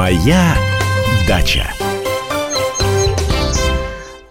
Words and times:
Моя 0.00 0.54
дача. 1.28 1.70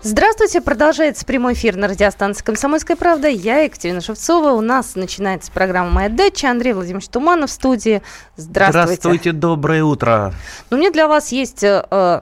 Здравствуйте, 0.02 0.62
продолжается 0.62 1.28
прямой 1.28 1.54
эфир 1.54 1.76
на 1.76 1.88
радиостанции 1.88 2.44
«Комсомольская 2.44 2.98
правда». 2.98 3.28
Я 3.28 3.60
Екатерина 3.60 4.02
Шевцова. 4.02 4.54
У 4.54 4.62
нас 4.62 4.96
начинается 4.96 5.52
программа 5.52 5.92
«Моя 5.92 6.10
дача». 6.10 6.50
Андрей 6.50 6.74
Владимирович 6.74 7.10
Туманов 7.10 7.52
в 7.52 7.54
студии. 7.54 8.02
Здравствуйте. 8.36 8.88
Здравствуйте, 8.96 9.32
доброе 9.32 9.84
утро. 9.84 10.34
Ну, 10.72 10.78
у 10.78 10.80
меня 10.80 10.90
для 10.90 11.08
вас 11.08 11.32
есть 11.32 11.62
э, 11.62 12.22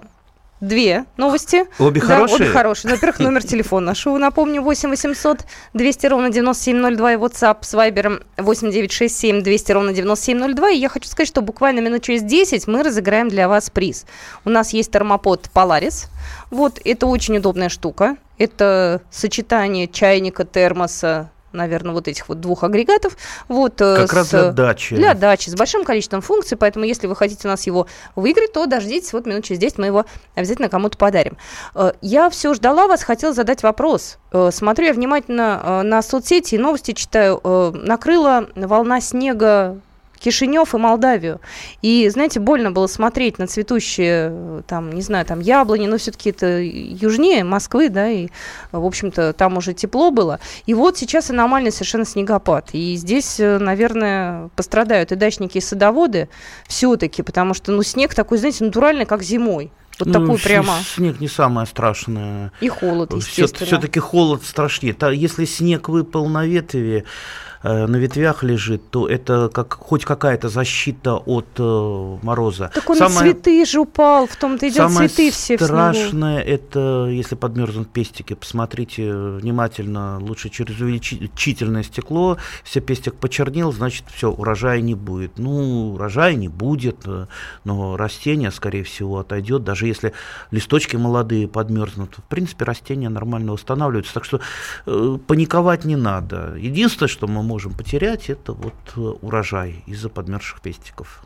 Две 0.59 1.05
новости. 1.17 1.65
Обе 1.79 2.01
да, 2.01 2.07
хорошие? 2.07 2.35
Обе 2.35 2.45
хорошие. 2.45 2.91
Во-первых, 2.91 3.19
номер 3.19 3.43
телефона 3.47 3.87
нашего, 3.87 4.17
напомню, 4.17 4.61
8 4.61 4.89
800 4.89 5.45
200 5.73 6.05
ровно 6.07 6.29
9702 6.29 7.13
и 7.13 7.15
WhatsApp 7.15 7.57
с 7.61 7.73
Viber 7.73 8.23
8 8.37 8.71
967 8.71 9.41
200 9.43 9.71
ровно 9.71 9.93
9702. 9.93 10.71
И 10.71 10.77
я 10.77 10.89
хочу 10.89 11.07
сказать, 11.07 11.27
что 11.27 11.41
буквально 11.41 11.79
минут 11.81 12.01
через 12.01 12.23
10 12.23 12.67
мы 12.67 12.83
разыграем 12.83 13.29
для 13.29 13.47
вас 13.47 13.69
приз. 13.69 14.05
У 14.45 14.49
нас 14.49 14.73
есть 14.73 14.91
термопод 14.91 15.49
Polaris. 15.53 16.07
Вот, 16.49 16.79
это 16.83 17.05
очень 17.05 17.37
удобная 17.37 17.69
штука. 17.69 18.17
Это 18.37 19.01
сочетание 19.09 19.87
чайника, 19.87 20.45
термоса, 20.45 21.31
наверное, 21.51 21.93
вот 21.93 22.07
этих 22.07 22.29
вот 22.29 22.39
двух 22.39 22.63
агрегатов. 22.63 23.17
Вот, 23.47 23.79
э, 23.81 23.95
как 23.95 24.11
с, 24.11 24.13
раз 24.13 24.29
для 24.29 24.51
дачи. 24.51 24.95
Для 24.95 25.13
дачи, 25.13 25.49
с 25.49 25.55
большим 25.55 25.83
количеством 25.83 26.21
функций, 26.21 26.57
поэтому 26.57 26.85
если 26.85 27.07
вы 27.07 27.15
хотите 27.15 27.47
у 27.47 27.51
нас 27.51 27.65
его 27.67 27.87
выиграть, 28.15 28.53
то 28.53 28.65
дождитесь, 28.65 29.13
вот 29.13 29.25
минут 29.25 29.45
через 29.45 29.59
10 29.59 29.77
мы 29.77 29.87
его 29.87 30.05
обязательно 30.35 30.69
кому-то 30.69 30.97
подарим. 30.97 31.37
Э, 31.75 31.91
я 32.01 32.29
все 32.29 32.53
ждала 32.53 32.87
вас, 32.87 33.03
хотела 33.03 33.33
задать 33.33 33.63
вопрос. 33.63 34.17
Э, 34.31 34.49
смотрю 34.51 34.87
я 34.87 34.93
внимательно 34.93 35.83
на 35.83 36.01
соцсети, 36.01 36.55
новости 36.55 36.91
читаю. 36.93 37.41
Накрыла 37.73 38.47
волна 38.55 39.01
снега 39.01 39.79
Кишинев 40.19 40.73
и 40.73 40.77
Молдавию. 40.77 41.39
И, 41.81 42.07
знаете, 42.09 42.39
больно 42.39 42.71
было 42.71 42.87
смотреть 42.87 43.39
на 43.39 43.47
цветущие, 43.47 44.63
там, 44.67 44.91
не 44.91 45.01
знаю, 45.01 45.25
там 45.25 45.39
яблони, 45.39 45.87
но 45.87 45.97
все-таки 45.97 46.29
это 46.29 46.59
южнее 46.59 47.43
Москвы, 47.43 47.89
да, 47.89 48.09
и, 48.09 48.27
в 48.71 48.85
общем-то, 48.85 49.33
там 49.33 49.57
уже 49.57 49.73
тепло 49.73 50.11
было. 50.11 50.39
И 50.65 50.73
вот 50.73 50.97
сейчас 50.97 51.29
аномальный 51.29 51.71
совершенно 51.71 52.05
снегопад. 52.05 52.69
И 52.73 52.95
здесь, 52.95 53.39
э, 53.39 53.57
наверное, 53.57 54.49
пострадают 54.55 55.11
и 55.11 55.15
дачники, 55.15 55.57
и 55.57 55.61
садоводы 55.61 56.29
все-таки, 56.67 57.21
потому 57.21 57.53
что, 57.53 57.71
ну, 57.71 57.83
снег 57.83 58.13
такой, 58.15 58.37
знаете, 58.37 58.65
натуральный, 58.65 59.05
как 59.05 59.23
зимой. 59.23 59.71
Вот 59.99 60.09
ну, 60.09 60.13
такой 60.13 60.37
прямо. 60.37 60.75
Снег 60.95 61.19
не 61.19 61.27
самое 61.27 61.65
страшное. 61.65 62.51
И 62.61 62.69
холод, 62.69 63.11
естественно. 63.15 63.65
Все-таки 63.65 63.99
холод 63.99 64.43
страшнее. 64.43 64.95
Если 65.13 65.45
снег 65.45 65.89
выпал 65.89 66.27
на 66.27 66.45
ветви, 66.45 67.03
Э, 67.03 67.46
на 67.63 67.95
ветвях 67.95 68.43
лежит, 68.43 68.89
то 68.89 69.07
это 69.07 69.49
как 69.53 69.73
хоть 69.73 70.05
какая-то 70.05 70.49
защита 70.49 71.15
от 71.15 71.47
э, 71.57 72.17
мороза. 72.21 72.71
Так 72.73 72.89
он 72.89 72.97
самое, 72.97 73.33
цветы 73.33 73.65
же 73.65 73.79
упал, 73.79 74.27
в 74.27 74.35
том-то 74.35 74.65
и 74.65 74.71
дело, 74.71 74.89
самое 74.89 75.09
цветы 75.09 75.31
все 75.31 75.57
страшное 75.57 76.39
это, 76.39 77.07
если 77.11 77.35
подмерзнут 77.35 77.89
пестики, 77.89 78.33
посмотрите 78.33 79.13
внимательно, 79.13 80.19
лучше 80.19 80.49
через 80.49 80.79
увеличительное 80.79 81.83
стекло, 81.83 82.37
если 82.65 82.79
пестик 82.79 83.15
почернел, 83.15 83.71
значит 83.71 84.05
все, 84.13 84.31
урожая 84.31 84.81
не 84.81 84.95
будет. 84.95 85.37
Ну, 85.37 85.93
урожая 85.93 86.35
не 86.35 86.47
будет, 86.47 87.01
э, 87.05 87.27
но 87.63 87.97
растение, 87.97 88.51
скорее 88.51 88.83
всего, 88.83 89.19
отойдет, 89.19 89.63
даже 89.63 89.87
если 89.87 90.13
листочки 90.51 90.95
молодые 90.95 91.47
подмерзнут. 91.47 92.15
В 92.17 92.23
принципе, 92.23 92.65
растения 92.65 93.09
нормально 93.09 93.53
восстанавливаются, 93.53 94.13
так 94.13 94.25
что 94.25 94.39
э, 94.85 95.17
паниковать 95.27 95.85
не 95.85 95.95
надо. 95.95 96.55
Единственное, 96.55 97.09
что 97.09 97.27
мы 97.27 97.43
можем 97.47 97.73
потерять, 97.73 98.29
это 98.29 98.53
вот 98.53 98.75
э, 98.95 98.99
урожай 98.99 99.83
из-за 99.87 100.09
подмерзших 100.09 100.61
пестиков. 100.61 101.25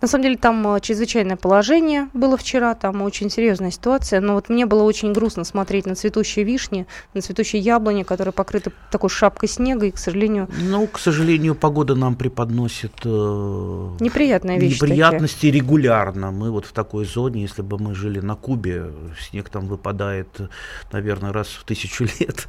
На 0.00 0.08
самом 0.08 0.24
деле 0.24 0.36
там 0.36 0.76
э, 0.76 0.80
чрезвычайное 0.80 1.36
положение 1.36 2.08
было 2.12 2.36
вчера, 2.36 2.74
там 2.74 3.00
очень 3.02 3.30
серьезная 3.30 3.70
ситуация, 3.70 4.20
но 4.20 4.34
вот 4.34 4.48
мне 4.48 4.66
было 4.66 4.82
очень 4.82 5.12
грустно 5.12 5.44
смотреть 5.44 5.86
на 5.86 5.94
цветущие 5.94 6.44
вишни, 6.44 6.86
на 7.14 7.22
цветущие 7.22 7.62
яблони, 7.62 8.02
которые 8.02 8.32
покрыты 8.32 8.72
такой 8.90 9.08
шапкой 9.08 9.48
снега, 9.48 9.86
и, 9.86 9.90
к 9.90 9.98
сожалению... 9.98 10.48
Ну, 10.60 10.86
к 10.86 10.98
сожалению, 10.98 11.54
погода 11.54 11.94
нам 11.94 12.16
преподносит... 12.16 12.92
Э, 13.04 13.96
Неприятные 14.00 14.58
вещи 14.58 14.74
Неприятности 14.74 15.36
такие. 15.36 15.54
регулярно. 15.54 16.30
Мы 16.30 16.50
вот 16.50 16.66
в 16.66 16.72
такой 16.72 17.06
зоне, 17.06 17.42
если 17.42 17.62
бы 17.62 17.78
мы 17.78 17.94
жили 17.94 18.20
на 18.20 18.34
Кубе, 18.34 18.90
снег 19.18 19.48
там 19.48 19.66
выпадает, 19.66 20.28
наверное, 20.92 21.32
раз 21.32 21.48
в 21.48 21.64
тысячу 21.64 22.04
лет, 22.20 22.46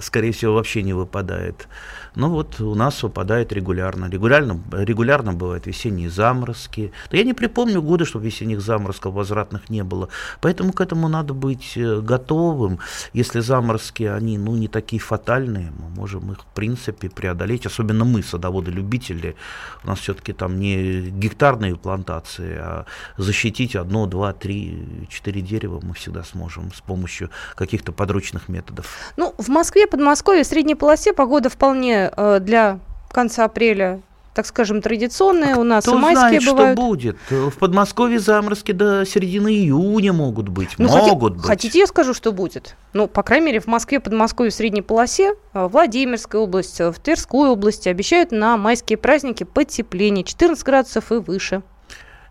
скорее 0.00 0.32
всего, 0.32 0.54
вообще 0.54 0.82
не 0.82 0.92
выпадает. 0.92 1.68
Но 2.16 2.30
вот 2.30 2.60
у 2.60 2.74
нас 2.74 3.02
выпадает 3.02 3.52
регулярно. 3.52 4.06
Регулярно, 4.06 4.60
регулярно 4.72 5.34
бывают 5.34 5.66
весенние 5.66 6.10
заморозки, 6.56 6.92
я 7.12 7.24
не 7.24 7.34
припомню 7.34 7.82
года, 7.82 8.04
чтобы 8.04 8.26
весенних 8.26 8.60
заморозков 8.60 9.14
возвратных 9.14 9.70
не 9.70 9.84
было. 9.84 10.08
Поэтому 10.40 10.72
к 10.72 10.80
этому 10.80 11.08
надо 11.08 11.34
быть 11.34 11.76
э, 11.76 12.00
готовым. 12.00 12.78
Если 13.14 13.40
заморозки, 13.40 14.04
они 14.04 14.38
ну, 14.38 14.56
не 14.56 14.68
такие 14.68 15.00
фатальные, 15.00 15.72
мы 15.78 15.88
можем 15.88 16.32
их 16.32 16.40
в 16.40 16.54
принципе 16.54 17.08
преодолеть. 17.08 17.66
Особенно 17.66 18.04
мы, 18.04 18.22
садоводы-любители. 18.22 19.36
У 19.84 19.86
нас 19.88 20.00
все-таки 20.00 20.32
там 20.32 20.58
не 20.58 21.10
гектарные 21.10 21.76
плантации, 21.76 22.56
а 22.58 22.84
защитить 23.18 23.76
одно, 23.76 24.06
два, 24.06 24.32
три, 24.32 25.06
четыре 25.08 25.40
дерева 25.40 25.80
мы 25.82 25.94
всегда 25.94 26.24
сможем 26.24 26.72
с 26.72 26.80
помощью 26.80 27.30
каких-то 27.54 27.92
подручных 27.92 28.48
методов. 28.48 28.86
Ну, 29.16 29.34
в 29.38 29.48
Москве, 29.48 29.86
Подмосковье, 29.86 30.42
в 30.42 30.46
средней 30.46 30.74
полосе 30.74 31.12
погода 31.12 31.48
вполне 31.48 32.10
э, 32.16 32.40
для 32.40 32.78
конца 33.10 33.44
апреля 33.44 34.00
так 34.36 34.44
скажем, 34.44 34.82
традиционные 34.82 35.54
а 35.54 35.58
у 35.58 35.64
нас, 35.64 35.84
кто 35.84 35.96
и 35.96 35.98
майские 35.98 36.40
знает, 36.40 36.44
бывают. 36.44 36.78
что 36.78 36.86
будет? 36.86 37.16
В 37.30 37.58
Подмосковье 37.58 38.18
заморозки 38.18 38.72
до 38.72 39.06
середины 39.06 39.48
июня 39.48 40.12
могут 40.12 40.50
быть, 40.50 40.74
ну, 40.76 40.88
могут 40.88 41.32
хоти, 41.32 41.38
быть. 41.38 41.46
Хотите, 41.46 41.78
я 41.78 41.86
скажу, 41.86 42.12
что 42.12 42.32
будет? 42.32 42.76
Ну, 42.92 43.08
по 43.08 43.22
крайней 43.22 43.46
мере, 43.46 43.60
в 43.60 43.66
Москве, 43.66 43.98
Подмосковье, 43.98 44.50
в 44.50 44.54
средней 44.54 44.82
полосе, 44.82 45.36
в 45.54 45.68
Владимирской 45.68 46.38
области, 46.38 46.90
в 46.92 46.98
Тверской 46.98 47.48
области 47.48 47.88
обещают 47.88 48.30
на 48.30 48.58
майские 48.58 48.98
праздники 48.98 49.44
потепление 49.44 50.22
14 50.22 50.62
градусов 50.62 51.10
и 51.12 51.14
выше. 51.14 51.62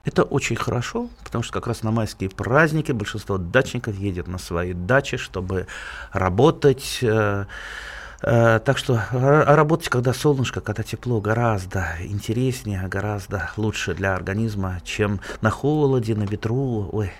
Это 0.03 0.21
очень 0.21 0.55
хорошо, 0.55 1.09
потому 1.23 1.43
что 1.43 1.53
как 1.53 1.65
раз 1.65 1.81
на 1.81 1.89
майские 1.89 2.29
праздники 2.29 2.91
большинство 2.91 3.39
дачников 3.39 3.95
едет 3.95 4.27
на 4.27 4.37
свои 4.37 4.73
дачи, 4.73 5.17
чтобы 5.17 5.65
работать. 6.13 6.99
Э, 7.01 7.15
Э, 7.25 7.45
так 8.25 8.77
что 8.79 8.99
работать, 9.11 9.89
когда 9.89 10.11
солнышко, 10.11 10.59
когда 10.59 10.81
тепло, 10.81 11.21
гораздо 11.21 11.85
интереснее, 12.01 12.87
гораздо 12.87 13.51
лучше 13.55 13.93
для 13.93 14.15
организма, 14.15 14.81
чем 14.83 15.19
на 15.41 15.51
холоде, 15.51 16.15
на 16.15 16.23
ветру. 16.23 16.89
Ой. 16.91 17.11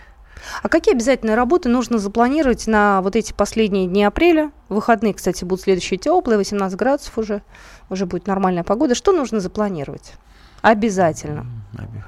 А 0.64 0.70
какие 0.70 0.96
обязательные 0.96 1.36
работы 1.36 1.70
нужно 1.70 2.00
запланировать 2.00 2.68
на 2.68 3.02
вот 3.02 3.16
эти 3.16 3.34
последние 3.34 3.88
дни 3.88 4.04
апреля? 4.04 4.52
Выходные, 4.68 5.14
кстати, 5.14 5.46
будут 5.46 5.64
следующие 5.64 6.00
теплые, 6.00 6.38
18 6.38 6.78
градусов 6.78 7.18
уже, 7.18 7.42
уже 7.90 8.06
будет 8.06 8.26
нормальная 8.28 8.64
погода. 8.64 8.96
Что 8.96 9.12
нужно 9.12 9.40
запланировать? 9.40 10.14
Обязательно. 10.62 11.46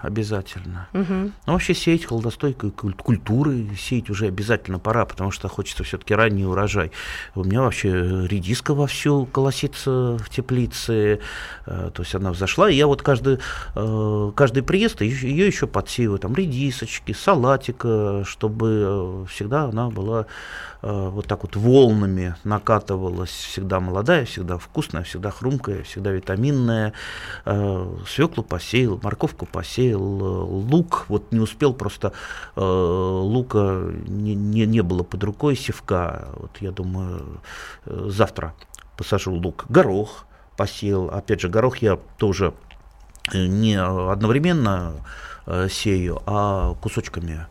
Обязательно. 0.02 0.88
Угу. 0.94 1.04
Ну, 1.14 1.54
вообще 1.54 1.74
сеять 1.74 2.06
холодостойкой 2.06 2.72
культуры, 2.72 3.68
сеять 3.78 4.10
уже 4.10 4.28
обязательно 4.28 4.80
пора, 4.80 5.06
потому 5.06 5.32
что 5.32 5.48
хочется 5.48 5.84
все-таки 5.84 6.14
ранний 6.14 6.46
урожай. 6.46 6.92
У 7.36 7.44
меня 7.44 7.62
вообще 7.62 8.28
редиска 8.28 8.74
вовсю 8.74 9.26
колосится 9.26 10.18
в 10.18 10.30
теплице, 10.30 11.20
э, 11.66 11.92
то 11.94 12.02
есть 12.02 12.16
она 12.16 12.32
взошла, 12.32 12.70
и 12.70 12.76
я 12.76 12.88
вот 12.88 13.02
каждый, 13.02 13.40
э, 13.76 14.32
каждый 14.36 14.64
приезд 14.64 15.02
ее 15.02 15.48
еще 15.48 15.68
подсеиваю, 15.68 16.20
там 16.20 16.34
редисочки, 16.36 17.12
салатика, 17.12 18.24
чтобы 18.26 18.68
э, 18.88 19.26
всегда 19.30 19.66
она 19.66 19.90
была 19.90 20.26
вот 20.84 21.26
так 21.26 21.42
вот 21.42 21.56
волнами 21.56 22.36
накатывалась, 22.44 23.32
всегда 23.32 23.80
молодая, 23.80 24.26
всегда 24.26 24.60
вкусная, 24.60 25.02
всегда 25.02 25.32
хрумкая, 25.32 25.82
всегда 25.82 26.12
витаминная. 26.12 26.94
Свеклу 28.08 28.44
посеял, 28.44 29.00
морковку 29.02 29.48
посеял, 29.48 29.57
э, 29.62 29.96
лук, 29.96 31.06
вот 31.08 31.32
не 31.32 31.40
успел 31.40 31.74
просто, 31.74 32.14
э, 32.56 32.62
лука 32.62 33.92
не, 34.08 34.36
не, 34.36 34.66
не 34.66 34.82
было 34.82 35.04
под 35.04 35.24
рукой, 35.24 35.56
севка, 35.56 36.28
вот 36.36 36.52
я 36.60 36.72
думаю, 36.72 37.42
э, 37.86 38.08
завтра 38.10 38.54
посажу 38.98 39.34
лук, 39.34 39.66
горох 39.70 40.26
посеял, 40.58 41.10
опять 41.10 41.42
же, 41.42 41.50
горох 41.50 41.78
я 41.78 41.98
тоже 42.18 42.54
не 43.34 43.76
одновременно 43.76 44.94
сею, 45.70 46.22
а 46.26 46.74
кусочками. 46.82 47.46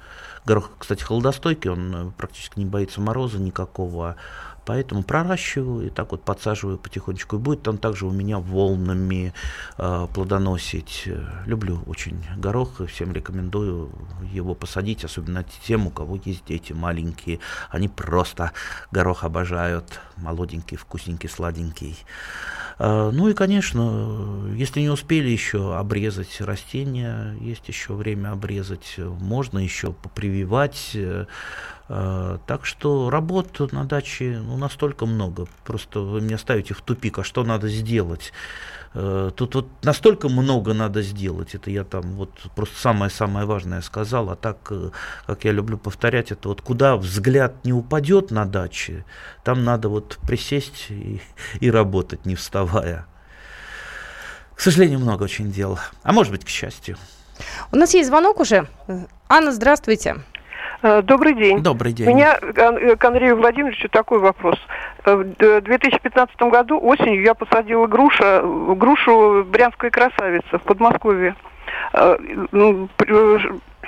Горох, 0.44 0.70
кстати, 0.79 1.02
холодостойкий, 1.02 1.70
он 1.70 2.12
практически 2.17 2.59
не 2.59 2.64
боится 2.64 3.00
мороза 3.00 3.38
никакого, 3.38 4.17
Поэтому 4.67 5.05
проращиваю 5.05 5.87
и 5.87 5.91
так 5.91 6.11
вот 6.11 6.23
подсаживаю 6.25 6.77
потихонечку. 6.77 7.37
И 7.37 7.39
будет 7.39 7.69
он 7.69 7.79
также 7.79 8.05
у 8.05 8.11
меня 8.11 8.39
волнами 8.39 9.33
э, 9.79 10.07
плодоносить. 10.13 11.09
Люблю 11.47 11.81
очень 11.87 12.25
горох, 12.37 12.81
и 12.81 12.87
всем 12.87 13.13
рекомендую 13.13 13.91
его 14.33 14.55
посадить, 14.55 15.05
особенно 15.05 15.45
тем, 15.67 15.87
у 15.87 15.91
кого 15.91 16.19
есть 16.25 16.45
дети 16.47 16.73
маленькие. 16.73 17.39
Они 17.71 17.89
просто 17.89 18.51
горох 18.91 19.23
обожают. 19.23 20.01
Молоденький, 20.17 20.77
вкусненький, 20.77 21.29
сладенький. 21.29 21.97
Э, 22.79 23.11
ну 23.13 23.29
и, 23.29 23.35
конечно, 23.35 24.51
если 24.55 24.81
не 24.81 24.91
успели 24.91 25.29
еще 25.29 25.77
обрезать 25.77 26.41
растения, 26.41 27.37
есть 27.41 27.69
еще 27.69 27.95
время 27.95 28.33
обрезать, 28.33 28.95
можно 28.99 29.59
еще 29.59 29.93
попрививать. 29.93 30.93
Э, 30.95 31.27
так 31.89 32.67
что 32.67 33.11
работ 33.11 33.73
на 33.73 33.85
даче 33.85 34.41
ну, 34.45 34.57
настолько 34.57 35.07
много. 35.07 35.47
Просто 35.65 36.01
вы 36.01 36.21
меня 36.21 36.39
ставите 36.39 36.75
в 36.75 36.81
тупик, 36.81 37.19
а 37.19 37.25
что 37.25 37.45
надо 37.45 37.69
сделать? 37.69 38.33
Э, 38.99 39.31
тут 39.37 39.55
вот 39.55 39.67
настолько 39.83 40.31
много 40.31 40.73
надо 40.73 41.03
сделать, 41.03 41.55
это 41.55 41.71
я 41.71 41.85
там 41.85 42.15
вот 42.15 42.31
просто 42.55 42.79
самое-самое 42.79 43.45
важное 43.45 43.83
сказал, 43.83 44.31
а 44.31 44.37
так, 44.37 44.57
э, 44.71 44.89
как 45.27 45.45
я 45.45 45.53
люблю 45.53 45.77
повторять, 45.77 46.33
это 46.33 46.49
вот 46.49 46.63
куда 46.63 46.97
взгляд 46.97 47.63
не 47.67 47.75
упадет 47.75 48.31
на 48.31 48.47
даче, 48.47 49.05
там 49.45 49.65
надо 49.65 49.91
вот 49.91 50.19
присесть 50.27 50.87
и, 50.89 51.21
и 51.61 51.71
работать, 51.71 52.25
не 52.25 52.37
вставая. 52.37 53.07
К 54.55 54.61
сожалению, 54.61 55.01
много 55.01 55.25
очень 55.25 55.53
дел, 55.53 55.79
а 56.03 56.13
может 56.15 56.33
быть, 56.33 56.47
к 56.47 56.49
счастью. 56.49 56.97
У 57.73 57.77
нас 57.77 57.93
есть 57.93 58.09
звонок 58.09 58.41
уже. 58.41 58.67
Анна, 59.29 59.53
здравствуйте. 59.53 60.23
Э, 60.82 61.02
добрый 61.02 61.34
день. 61.34 61.62
Добрый 61.62 61.93
день. 61.93 62.08
У 62.08 62.14
меня 62.14 62.37
к 62.37 63.05
Андрею 63.05 63.37
Владимировичу 63.37 63.88
такой 63.88 64.19
вопрос. 64.19 64.56
В 65.05 65.25
2015 65.61 66.37
году 66.43 66.78
осенью 66.81 67.23
я 67.23 67.34
посадила 67.34 67.87
груша, 67.87 68.43
грушу 68.43 69.44
«Брянская 69.44 69.90
красавица» 69.90 70.58
в 70.58 70.62
Подмосковье. 70.62 71.34
Э, 71.93 72.17
ну, 72.52 72.88
э, 73.06 73.38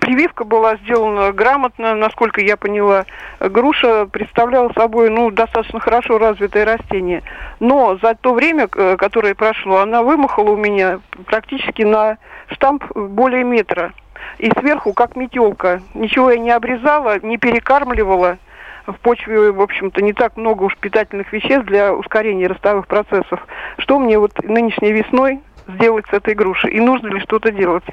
прививка 0.01 0.45
была 0.45 0.77
сделана 0.77 1.33
грамотно, 1.33 1.95
насколько 1.95 2.41
я 2.41 2.57
поняла. 2.57 3.05
Груша 3.41 4.07
представляла 4.07 4.73
собой 4.73 5.11
ну, 5.11 5.31
достаточно 5.31 5.81
хорошо 5.81 6.19
развитое 6.19 6.65
растение. 6.65 7.23
Но 7.61 7.99
за 8.01 8.15
то 8.15 8.33
время, 8.33 8.69
которое 8.69 9.35
прошло, 9.35 9.79
она 9.79 10.03
вымахала 10.03 10.51
у 10.51 10.57
меня 10.57 11.01
практически 11.27 11.83
на 11.83 12.19
штамп 12.51 12.85
более 12.95 13.45
метра. 13.45 13.93
И 14.39 14.51
сверху, 14.59 14.93
как 14.93 15.17
метелка. 15.17 15.83
Ничего 15.95 16.31
я 16.31 16.39
не 16.39 16.51
обрезала, 16.51 17.19
не 17.21 17.39
перекармливала 17.39 18.39
в 18.87 18.95
почве, 19.01 19.53
в 19.53 19.61
общем-то, 19.61 20.03
не 20.03 20.13
так 20.13 20.37
много 20.37 20.65
уж 20.65 20.77
питательных 20.77 21.33
веществ 21.33 21.67
для 21.67 21.95
ускорения 21.95 22.47
ростовых 22.47 22.87
процессов. 22.87 23.47
Что 23.79 23.99
мне 23.99 24.19
вот 24.19 24.33
нынешней 24.43 24.93
весной 24.93 25.41
сделать 25.67 26.07
с 26.11 26.13
этой 26.13 26.35
грушей? 26.35 26.73
И 26.73 26.81
нужно 26.81 27.09
ли 27.09 27.21
что-то 27.21 27.51
делать? 27.51 27.85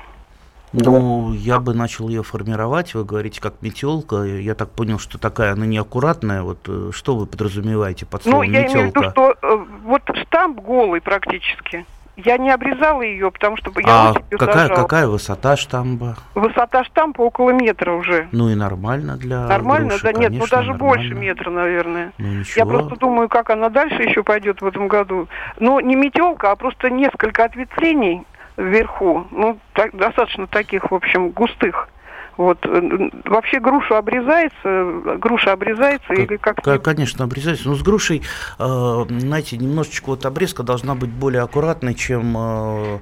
Ну, 0.73 1.31
я 1.31 1.59
бы 1.59 1.73
начал 1.73 2.09
ее 2.09 2.23
формировать. 2.23 2.93
Вы 2.93 3.05
говорите, 3.05 3.39
как 3.39 3.61
метелка. 3.61 4.23
Я 4.23 4.55
так 4.55 4.71
понял, 4.71 4.99
что 4.99 5.17
такая 5.17 5.53
она 5.53 5.65
неаккуратная. 5.65 6.41
Вот 6.41 6.59
э, 6.67 6.89
что 6.91 7.15
вы 7.15 7.27
подразумеваете 7.27 8.05
под 8.05 8.23
словом 8.23 8.45
ну, 8.45 8.51
я 8.51 8.63
метелка? 8.63 8.79
имею 8.79 8.91
в 8.91 8.95
виду, 8.95 9.09
что 9.11 9.35
э, 9.41 9.65
вот 9.85 10.01
штамп 10.23 10.59
голый 10.59 10.99
практически. 10.99 11.85
Я 12.17 12.37
не 12.37 12.49
обрезала 12.49 13.01
ее, 13.01 13.29
потому 13.29 13.57
что 13.57 13.71
я 13.81 14.09
а 14.09 14.13
какая, 14.37 14.69
какая 14.69 15.07
высота 15.07 15.57
штамба? 15.57 16.15
Высота 16.33 16.83
штампа 16.85 17.21
около 17.21 17.51
метра 17.51 17.91
уже. 17.91 18.27
Ну 18.31 18.49
и 18.49 18.55
нормально 18.55 19.17
для 19.17 19.47
Нормально, 19.47 19.89
груши, 19.89 20.03
да 20.03 20.13
конечно, 20.13 20.33
нет, 20.33 20.41
ну 20.41 20.47
даже 20.47 20.71
нормально. 20.71 20.95
больше 20.95 21.13
метра, 21.13 21.49
наверное. 21.49 22.13
Ну, 22.17 22.27
ничего. 22.27 22.53
Я 22.55 22.65
просто 22.65 22.95
думаю, 22.97 23.27
как 23.27 23.49
она 23.49 23.69
дальше 23.69 24.01
еще 24.01 24.23
пойдет 24.23 24.61
в 24.61 24.65
этом 24.65 24.87
году. 24.87 25.27
Ну, 25.59 25.79
не 25.81 25.95
метелка, 25.95 26.51
а 26.51 26.55
просто 26.55 26.89
несколько 26.89 27.43
ответвлений 27.43 28.23
вверху. 28.55 29.27
Ну, 29.31 29.59
так, 29.73 29.95
достаточно 29.95 30.47
таких, 30.47 30.91
в 30.91 30.95
общем, 30.95 31.31
густых. 31.31 31.89
Вот. 32.37 32.57
Э, 32.65 33.09
вообще 33.25 33.59
грушу 33.59 33.95
обрезается, 33.95 35.17
груша 35.17 35.53
обрезается 35.53 36.07
как, 36.07 36.19
или 36.19 36.37
как? 36.37 36.83
Конечно, 36.83 37.23
обрезается. 37.23 37.67
Но 37.69 37.75
с 37.75 37.81
грушей, 37.81 38.23
э, 38.59 39.05
знаете, 39.09 39.57
немножечко 39.57 40.07
вот 40.07 40.25
обрезка 40.25 40.63
должна 40.63 40.95
быть 40.95 41.09
более 41.09 41.43
аккуратной, 41.43 41.93
чем 41.93 42.35
э, 42.37 42.99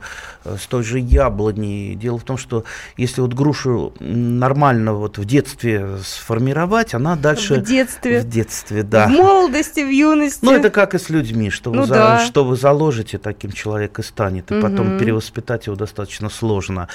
с 0.57 0.67
той 0.67 0.83
же 0.83 0.99
яблони. 0.99 1.95
Дело 1.95 2.19
в 2.19 2.23
том, 2.23 2.37
что 2.37 2.63
если 2.97 3.21
вот 3.21 3.33
грушу 3.33 3.93
нормально 3.99 4.93
вот 4.93 5.17
в 5.17 5.25
детстве 5.25 5.97
сформировать, 6.03 6.93
она 6.93 7.15
дальше... 7.15 7.55
В 7.55 7.63
детстве. 7.63 8.21
В 8.21 8.29
детстве, 8.29 8.83
да. 8.83 9.07
В 9.07 9.11
молодости, 9.11 9.79
в 9.79 9.89
юности. 9.89 10.45
Ну, 10.45 10.51
это 10.51 10.69
как 10.69 10.93
и 10.93 10.99
с 10.99 11.09
людьми, 11.09 11.49
что, 11.49 11.71
ну, 11.71 11.81
вы, 11.81 11.87
да. 11.87 12.19
за, 12.19 12.25
что 12.25 12.43
вы 12.43 12.55
заложите, 12.55 13.17
таким 13.17 13.51
человек 13.51 13.97
и 13.99 14.03
станет, 14.03 14.51
и 14.51 14.55
угу. 14.55 14.61
потом 14.61 14.97
перевоспитать 14.99 15.65
его 15.67 15.75
достаточно 15.75 16.29
сложно. 16.29 16.87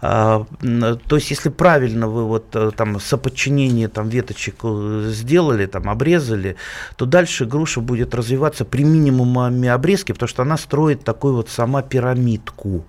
А, 0.00 0.44
то 0.60 1.16
есть, 1.16 1.30
если 1.30 1.50
правильно 1.50 1.81
правильно 1.82 2.06
вы 2.06 2.24
вот 2.24 2.54
э, 2.54 2.70
там 2.76 3.00
соподчинение 3.00 3.88
там 3.88 4.08
веточек 4.08 4.54
э, 4.62 5.10
сделали, 5.10 5.66
там 5.66 5.88
обрезали, 5.88 6.54
то 6.96 7.06
дальше 7.06 7.44
груша 7.44 7.80
будет 7.80 8.14
развиваться 8.14 8.64
при 8.64 8.84
минимуме 8.84 9.72
обрезки, 9.72 10.12
потому 10.12 10.28
что 10.28 10.42
она 10.42 10.56
строит 10.56 11.02
такую 11.02 11.34
вот 11.34 11.48
сама 11.48 11.82
пирамидку. 11.82 12.84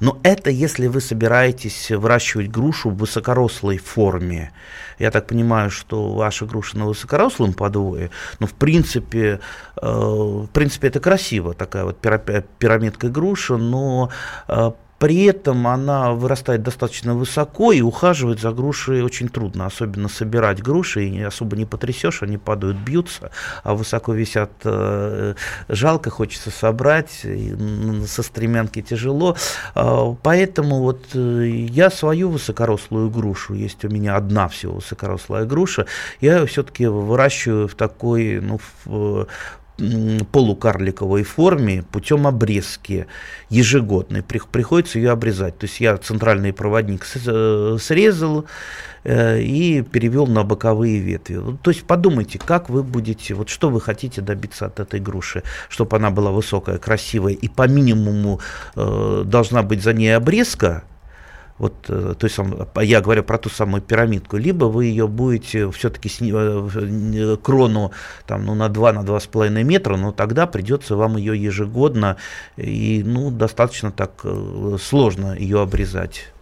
Но 0.00 0.18
это 0.22 0.50
если 0.50 0.86
вы 0.86 1.00
собираетесь 1.00 1.90
выращивать 1.90 2.50
грушу 2.50 2.90
в 2.90 2.96
высокорослой 2.96 3.78
форме. 3.78 4.50
Я 4.98 5.10
так 5.10 5.26
понимаю, 5.26 5.70
что 5.70 6.14
ваша 6.14 6.46
груша 6.46 6.78
на 6.78 6.86
высокорослом 6.86 7.52
подвое, 7.52 8.10
но 8.40 8.46
в 8.46 8.54
принципе, 8.54 9.40
э, 9.82 9.86
в 9.86 10.48
принципе 10.54 10.88
это 10.88 11.00
красиво, 11.00 11.52
такая 11.52 11.84
вот 11.84 11.98
пирамидка 12.58 13.08
груша, 13.08 13.58
но 13.58 14.10
э, 14.48 14.70
при 14.98 15.24
этом 15.24 15.66
она 15.66 16.12
вырастает 16.12 16.62
достаточно 16.62 17.14
высоко, 17.14 17.72
и 17.72 17.80
ухаживать 17.80 18.40
за 18.40 18.52
грушей 18.52 19.02
очень 19.02 19.28
трудно, 19.28 19.66
особенно 19.66 20.08
собирать 20.08 20.62
груши, 20.62 21.04
и 21.04 21.22
особо 21.22 21.56
не 21.56 21.66
потрясешь, 21.66 22.22
они 22.22 22.38
падают, 22.38 22.76
бьются, 22.78 23.30
а 23.62 23.74
высоко 23.74 24.12
висят, 24.12 24.50
э, 24.64 25.34
жалко, 25.68 26.10
хочется 26.10 26.50
собрать, 26.50 27.26
со 28.06 28.22
стремянки 28.22 28.82
тяжело. 28.82 29.36
Э, 29.74 30.14
поэтому 30.22 30.80
вот 30.80 31.04
э, 31.14 31.46
я 31.48 31.90
свою 31.90 32.30
высокорослую 32.30 33.10
грушу, 33.10 33.54
есть 33.54 33.84
у 33.84 33.88
меня 33.88 34.16
одна 34.16 34.48
всего 34.48 34.76
высокорослая 34.76 35.44
груша, 35.44 35.86
я 36.20 36.38
ее 36.38 36.46
все-таки 36.46 36.86
выращиваю 36.86 37.68
в 37.68 37.74
такой, 37.74 38.40
ну, 38.40 38.60
в, 38.84 39.26
полукарликовой 40.32 41.22
форме 41.22 41.84
путем 41.90 42.26
обрезки 42.26 43.06
ежегодной. 43.50 44.22
Приходится 44.22 44.98
ее 44.98 45.10
обрезать. 45.10 45.58
То 45.58 45.66
есть 45.66 45.80
я 45.80 45.96
центральный 45.98 46.52
проводник 46.52 47.04
э, 47.26 47.76
срезал 47.80 48.46
э, 49.04 49.40
и 49.40 49.82
перевел 49.82 50.26
на 50.26 50.44
боковые 50.44 50.98
ветви. 50.98 51.40
То 51.62 51.70
есть 51.70 51.84
подумайте, 51.84 52.38
как 52.38 52.70
вы 52.70 52.82
будете, 52.82 53.34
вот 53.34 53.48
что 53.48 53.68
вы 53.68 53.80
хотите 53.80 54.22
добиться 54.22 54.66
от 54.66 54.80
этой 54.80 55.00
груши, 55.00 55.42
чтобы 55.68 55.96
она 55.96 56.10
была 56.10 56.30
высокая, 56.30 56.78
красивая 56.78 57.34
и 57.34 57.48
по 57.48 57.68
минимуму 57.68 58.40
э, 58.76 59.22
должна 59.26 59.62
быть 59.62 59.82
за 59.82 59.92
ней 59.92 60.16
обрезка, 60.16 60.84
вот, 61.58 61.72
э, 61.88 62.14
то 62.18 62.26
есть 62.26 62.38
я 62.82 63.00
говорю 63.00 63.24
про 63.24 63.38
ту 63.38 63.48
самую 63.48 63.82
пирамидку, 63.82 64.36
либо 64.36 64.66
вы 64.66 64.86
ее 64.86 65.08
будете 65.08 65.70
все-таки 65.70 66.08
с, 66.08 66.20
э, 66.20 67.36
крону 67.42 67.92
там, 68.26 68.44
ну, 68.44 68.54
на 68.54 68.68
2 68.68 68.92
на 68.92 69.04
2,5 69.04 69.64
метра, 69.64 69.96
но 69.96 70.12
тогда 70.12 70.46
придется 70.46 70.96
вам 70.96 71.16
ее 71.16 71.40
ежегодно 71.42 72.16
и 72.56 73.02
ну, 73.04 73.30
достаточно 73.30 73.90
так 73.90 74.20
э, 74.24 74.76
сложно 74.80 75.34
ее 75.34 75.62
обрезать. 75.62 76.32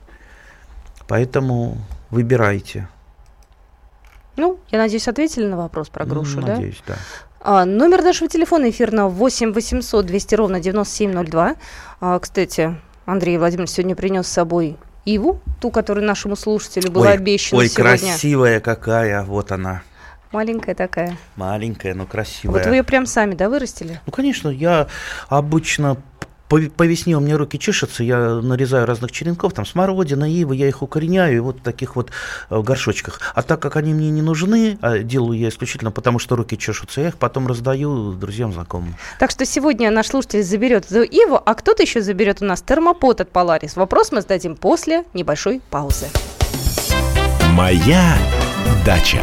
Поэтому 1.06 1.78
выбирайте. 2.10 2.88
Ну, 4.36 4.58
я 4.70 4.78
надеюсь, 4.78 5.06
ответили 5.06 5.46
на 5.46 5.56
вопрос 5.56 5.90
про 5.90 6.04
грушу, 6.04 6.40
ну, 6.40 6.46
да? 6.46 6.54
Надеюсь, 6.54 6.82
да. 6.88 6.96
А, 7.40 7.64
номер 7.64 8.02
нашего 8.02 8.28
телефона 8.28 8.70
эфирного 8.70 9.08
8 9.10 9.52
800 9.52 10.06
200 10.06 10.34
ровно 10.34 10.60
9702. 10.60 11.54
А, 12.00 12.18
кстати, 12.18 12.76
Андрей 13.04 13.38
Владимирович 13.38 13.70
сегодня 13.70 13.94
принес 13.94 14.26
с 14.26 14.32
собой 14.32 14.76
Иву, 15.04 15.40
ту, 15.60 15.70
которая 15.70 16.04
нашему 16.04 16.36
слушателю 16.36 16.90
была 16.90 17.08
ой, 17.08 17.14
обещана 17.14 17.60
ой, 17.60 17.68
сегодня. 17.68 17.98
красивая 17.98 18.60
какая, 18.60 19.22
вот 19.22 19.52
она. 19.52 19.82
Маленькая 20.32 20.74
такая. 20.74 21.16
Маленькая, 21.36 21.94
но 21.94 22.06
красивая. 22.06 22.58
Вот 22.58 22.66
вы 22.66 22.76
ее 22.76 22.82
прям 22.82 23.06
сами, 23.06 23.34
да, 23.34 23.48
вырастили? 23.48 24.00
Ну, 24.04 24.12
конечно, 24.12 24.48
я 24.48 24.88
обычно 25.28 25.96
по, 26.48 26.60
по 26.60 26.82
весне 26.84 27.16
у 27.16 27.20
меня 27.20 27.36
руки 27.36 27.58
чешутся, 27.58 28.04
я 28.04 28.40
нарезаю 28.40 28.86
разных 28.86 29.12
черенков, 29.12 29.52
там 29.52 29.66
смородина, 29.66 30.30
ивы, 30.30 30.56
я 30.56 30.68
их 30.68 30.82
укореняю, 30.82 31.36
и 31.36 31.40
вот 31.40 31.58
в 31.58 31.62
таких 31.62 31.96
вот 31.96 32.10
э, 32.50 32.60
горшочках. 32.60 33.20
А 33.34 33.42
так 33.42 33.60
как 33.60 33.76
они 33.76 33.94
мне 33.94 34.10
не 34.10 34.22
нужны, 34.22 34.78
а 34.80 34.98
делаю 34.98 35.38
я 35.38 35.48
исключительно 35.48 35.90
потому, 35.90 36.18
что 36.18 36.36
руки 36.36 36.56
чешутся, 36.56 37.00
я 37.00 37.08
их 37.08 37.16
потом 37.16 37.46
раздаю 37.46 38.12
друзьям, 38.12 38.52
знакомым. 38.52 38.94
Так 39.18 39.30
что 39.30 39.44
сегодня 39.44 39.90
наш 39.90 40.08
слушатель 40.08 40.42
заберет 40.42 40.90
эту 40.90 41.02
иву, 41.02 41.40
а 41.44 41.54
кто-то 41.54 41.82
еще 41.82 42.00
заберет 42.02 42.42
у 42.42 42.44
нас 42.44 42.62
термопот 42.62 43.20
от 43.20 43.30
Polaris. 43.30 43.72
Вопрос 43.76 44.12
мы 44.12 44.20
зададим 44.20 44.56
после 44.56 45.04
небольшой 45.14 45.60
паузы. 45.70 46.06
Моя 47.52 48.16
дача. 48.84 49.22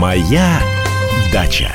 Моя 0.00 0.58
дача. 1.32 1.68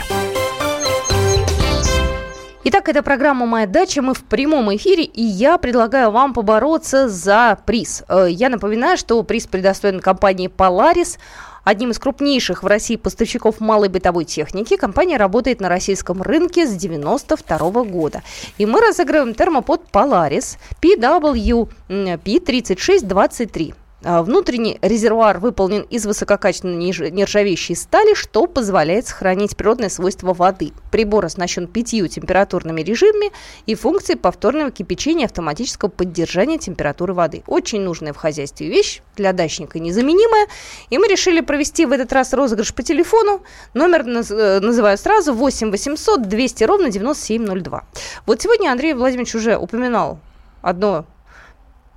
Итак, 2.66 2.90
это 2.90 3.02
программа 3.02 3.46
«Моя 3.46 3.66
дача». 3.66 4.02
Мы 4.02 4.14
в 4.14 4.26
прямом 4.26 4.76
эфире, 4.76 5.06
и 5.06 5.24
я 5.24 5.58
предлагаю 5.58 6.12
вам 6.12 6.34
побороться 6.34 7.08
за 7.08 7.58
приз. 7.66 8.04
Э, 8.10 8.28
я 8.30 8.50
напоминаю, 8.50 8.98
что 8.98 9.24
приз 9.24 9.48
предоставлен 9.48 10.02
компании 10.02 10.48
«Поларис». 10.48 11.18
Одним 11.64 11.92
из 11.92 12.00
крупнейших 12.00 12.64
в 12.64 12.68
России 12.68 12.98
поставщиков 12.98 13.62
малой 13.62 13.88
бытовой 13.88 14.26
техники 14.26 14.76
компания 14.76 15.16
работает 15.18 15.62
на 15.62 15.70
российском 15.70 16.22
рынке 16.22 16.68
с 16.68 16.76
1992 16.76 17.86
года. 17.86 18.22
И 18.58 18.66
мы 18.66 18.82
разыгрываем 18.82 19.34
термопод 19.34 19.84
Polaris 19.94 20.58
PWP3623. 20.82 23.74
А, 23.74 23.76
внутренний 24.02 24.80
резервуар 24.82 25.40
выполнен 25.40 25.82
из 25.82 26.06
высококачественной 26.06 26.76
нержавеющей 27.12 27.76
стали, 27.76 28.14
что 28.14 28.46
позволяет 28.46 29.08
сохранить 29.08 29.58
природные 29.58 29.90
свойства 29.90 30.34
воды. 30.34 30.72
Прибор 30.92 31.26
оснащен 31.26 31.68
пятью 31.68 32.08
температурными 32.08 32.82
режимами 32.82 33.32
и 33.66 33.76
функцией 33.76 34.18
повторного 34.18 34.72
кипячения 34.72 35.26
автоматического 35.26 35.90
поддержания 35.90 36.58
температуры 36.58 37.14
воды. 37.14 37.44
Очень 37.46 37.82
нужная 37.82 38.14
в 38.14 38.18
хозяйстве 38.18 38.70
вещь, 38.70 39.02
для 39.18 39.34
дачника 39.34 39.80
незаменимая. 39.80 40.48
И 40.90 40.98
мы 40.98 41.08
решили 41.08 41.42
провести 41.42 41.86
в 41.86 41.92
этот 41.92 42.14
раз 42.14 42.34
розыгрыш 42.34 42.74
по 42.74 42.84
телефону. 42.84 43.44
Номер 43.74 44.08
э, 44.08 44.60
называю 44.60 44.98
сразу 44.98 45.34
8 45.34 45.72
800 45.72 46.22
200 46.22 46.64
ровно 46.64 46.90
9702. 46.90 47.84
Вот 48.26 48.42
сегодня 48.42 48.72
Андрей 48.72 48.94
Владимирович 48.94 49.36
уже 49.36 49.58
упоминал 49.58 50.20
одно 50.62 51.06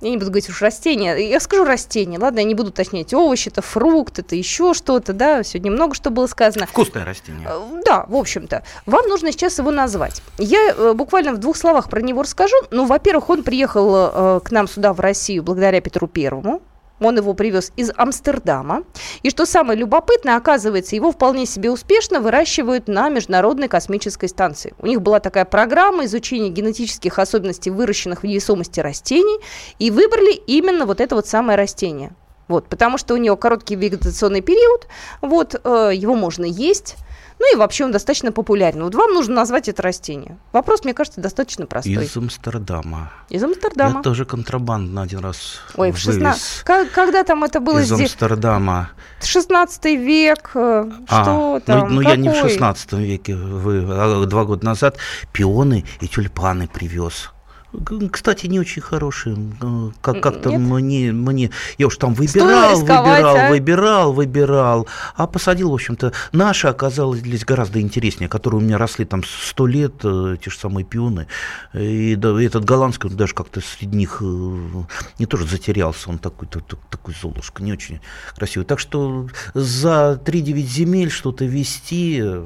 я 0.03 0.09
не 0.11 0.17
буду 0.17 0.31
говорить 0.31 0.49
уж 0.49 0.61
растения, 0.61 1.15
я 1.15 1.39
скажу 1.39 1.63
растения, 1.63 2.19
ладно, 2.19 2.39
я 2.39 2.45
не 2.45 2.55
буду 2.55 2.69
уточнять, 2.69 3.13
овощи, 3.13 3.49
это 3.49 3.61
фрукт, 3.61 4.19
это 4.19 4.35
еще 4.35 4.73
что-то, 4.73 5.13
да, 5.13 5.43
сегодня 5.43 5.71
много 5.71 5.95
что 5.95 6.09
было 6.09 6.27
сказано. 6.27 6.67
Вкусное 6.67 7.05
растение. 7.05 7.47
Э, 7.47 7.81
да, 7.85 8.05
в 8.07 8.15
общем-то. 8.15 8.63
Вам 8.85 9.07
нужно 9.07 9.31
сейчас 9.31 9.57
его 9.57 9.71
назвать. 9.71 10.21
Я 10.37 10.73
э, 10.75 10.93
буквально 10.93 11.33
в 11.33 11.37
двух 11.37 11.57
словах 11.57 11.89
про 11.89 12.01
него 12.01 12.23
расскажу. 12.23 12.55
Ну, 12.71 12.85
во-первых, 12.85 13.29
он 13.29 13.43
приехал 13.43 13.95
э, 13.95 14.39
к 14.43 14.51
нам 14.51 14.67
сюда, 14.67 14.93
в 14.93 14.99
Россию, 14.99 15.43
благодаря 15.43 15.81
Петру 15.81 16.07
Первому, 16.07 16.61
он 17.05 17.17
его 17.17 17.33
привез 17.33 17.71
из 17.75 17.91
Амстердама. 17.95 18.83
И 19.21 19.29
что 19.29 19.45
самое 19.45 19.79
любопытное, 19.79 20.37
оказывается, 20.37 20.95
его 20.95 21.11
вполне 21.11 21.45
себе 21.45 21.71
успешно 21.71 22.19
выращивают 22.19 22.87
на 22.87 23.09
Международной 23.09 23.67
космической 23.67 24.27
станции. 24.27 24.73
У 24.79 24.87
них 24.87 25.01
была 25.01 25.19
такая 25.19 25.45
программа 25.45 26.05
изучения 26.05 26.49
генетических 26.49 27.19
особенностей 27.19 27.69
выращенных 27.69 28.23
в 28.23 28.25
невесомости 28.25 28.79
растений, 28.79 29.39
и 29.79 29.91
выбрали 29.91 30.33
именно 30.33 30.85
вот 30.85 31.01
это 31.01 31.15
вот 31.15 31.27
самое 31.27 31.57
растение. 31.57 32.15
Вот, 32.47 32.67
потому 32.67 32.97
что 32.97 33.13
у 33.13 33.17
него 33.17 33.37
короткий 33.37 33.75
вегетационный 33.75 34.41
период, 34.41 34.87
вот, 35.21 35.59
э, 35.63 35.91
его 35.93 36.13
можно 36.13 36.45
есть, 36.45 36.97
ну 37.39 37.53
и 37.53 37.57
вообще 37.57 37.85
он 37.85 37.91
достаточно 37.91 38.31
популярен. 38.31 38.83
Вот 38.83 38.95
вам 38.95 39.13
нужно 39.13 39.35
назвать 39.35 39.69
это 39.69 39.81
растение. 39.81 40.37
Вопрос, 40.51 40.83
мне 40.83 40.93
кажется, 40.93 41.21
достаточно 41.21 41.65
простой. 41.65 42.05
Из 42.05 42.15
Амстердама. 42.15 43.11
Из 43.29 43.43
Амстердама. 43.43 43.97
Я 43.97 44.01
тоже 44.01 44.25
контрабандно 44.25 45.01
один 45.01 45.19
раз 45.19 45.59
Ой, 45.75 45.91
в 45.91 45.97
16... 45.97 46.63
Когда 46.93 47.23
там 47.23 47.43
это 47.43 47.59
было 47.59 47.79
из 47.79 47.87
здесь? 47.87 48.11
Амстердама. 48.11 48.91
16 49.21 49.85
век, 49.85 50.51
э, 50.55 50.91
а, 51.07 51.23
что 51.23 51.61
там? 51.65 51.89
Ну, 51.89 51.95
ну 51.95 52.01
я 52.01 52.15
не 52.15 52.29
в 52.29 52.35
16 52.35 52.93
веке, 52.93 53.35
вы, 53.35 53.85
а 53.89 54.25
два 54.25 54.45
года 54.45 54.65
назад 54.65 54.97
пионы 55.31 55.85
и 56.01 56.07
тюльпаны 56.07 56.67
привез. 56.67 57.32
Кстати, 58.11 58.47
не 58.47 58.59
очень 58.59 58.81
хорошие. 58.81 59.35
Как- 60.01 60.21
как-то 60.21 60.51
мне, 60.51 61.11
мне... 61.11 61.49
Я 61.77 61.87
уж 61.87 61.97
там 61.97 62.13
выбирал, 62.13 62.79
выбирал, 62.79 63.35
а? 63.35 63.49
выбирал, 63.49 64.13
выбирал. 64.13 64.87
А 65.15 65.27
посадил, 65.27 65.71
в 65.71 65.73
общем-то, 65.73 66.13
наши 66.31 66.67
оказалось 66.67 67.21
гораздо 67.43 67.81
интереснее, 67.81 68.29
которые 68.29 68.61
у 68.61 68.63
меня 68.63 68.77
росли 68.77 69.05
там 69.05 69.23
сто 69.23 69.65
лет, 69.65 69.93
э, 70.03 70.37
те 70.43 70.49
же 70.49 70.57
самые 70.57 70.85
пионы. 70.85 71.27
И 71.73 72.15
да, 72.15 72.39
этот 72.41 72.63
голландский, 72.63 73.09
он 73.09 73.17
даже 73.17 73.33
как-то 73.33 73.61
среди 73.61 73.97
них 73.97 74.19
э, 74.21 74.23
не 75.19 75.25
тоже 75.25 75.47
затерялся. 75.47 76.09
Он 76.09 76.19
такой, 76.19 76.47
такой, 76.47 76.77
такой 76.89 77.15
золушка, 77.19 77.63
не 77.63 77.73
очень 77.73 77.99
красивый. 78.35 78.65
Так 78.65 78.79
что 78.79 79.27
за 79.53 80.21
3-9 80.23 80.61
земель 80.61 81.09
что-то 81.09 81.45
вести... 81.45 82.19
Э, 82.21 82.45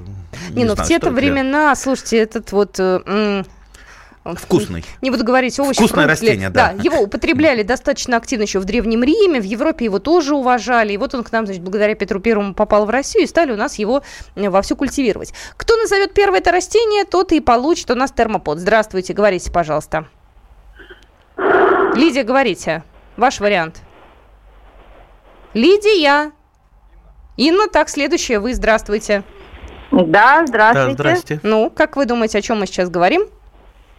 не, 0.50 0.64
не 0.64 0.66
ну 0.66 0.76
в 0.76 0.84
те-то 0.84 1.12
времена, 1.12 1.76
слушайте, 1.76 2.18
этот 2.18 2.52
вот... 2.52 2.80
Вкусный. 4.36 4.84
Не 5.02 5.12
буду 5.12 5.24
говорить 5.24 5.60
овощи. 5.60 5.78
Вкусное 5.78 6.06
фрукты. 6.06 6.26
растение, 6.26 6.50
да. 6.50 6.74
Да, 6.74 6.84
его 6.84 7.00
употребляли 7.00 7.64
достаточно 7.64 8.18
активно 8.18 8.44
еще 8.44 8.60
в 8.60 8.66
Древнем 8.66 9.04
Риме, 9.04 9.40
в 9.40 9.46
Европе 9.46 9.86
его 9.86 10.00
тоже 10.00 10.36
уважали. 10.36 10.94
И 10.94 10.98
вот 10.98 11.14
он 11.16 11.24
к 11.24 11.32
нам, 11.32 11.46
значит, 11.46 11.62
благодаря 11.62 11.96
Петру 11.96 12.20
Первому 12.20 12.54
попал 12.54 12.86
в 12.86 12.90
Россию 12.90 13.24
и 13.24 13.28
стали 13.28 13.52
у 13.52 13.56
нас 13.56 13.76
его 13.76 14.04
э, 14.36 14.50
вовсю 14.50 14.76
культивировать. 14.76 15.34
Кто 15.56 15.76
назовет 15.78 16.14
первое 16.14 16.40
это 16.40 16.52
растение, 16.52 17.06
тот 17.06 17.32
и 17.32 17.40
получит 17.40 17.90
у 17.92 17.96
нас 17.96 18.12
термопод. 18.12 18.60
Здравствуйте, 18.60 19.14
говорите, 19.14 19.52
пожалуйста. 19.52 20.08
Лидия, 21.96 22.24
говорите. 22.24 22.84
Ваш 23.16 23.40
вариант. 23.40 23.82
Лидия. 25.54 26.32
Инна, 27.38 27.68
так, 27.68 27.90
следующая 27.90 28.40
вы. 28.40 28.54
Здравствуйте. 28.54 29.24
Да, 29.92 30.46
здравствуйте. 30.46 30.90
Да, 30.90 30.92
здрасте. 30.94 31.40
Ну, 31.44 31.72
как 31.74 31.96
вы 31.96 32.06
думаете, 32.06 32.38
о 32.38 32.42
чем 32.42 32.60
мы 32.60 32.68
сейчас 32.68 32.90
говорим? 32.90 33.28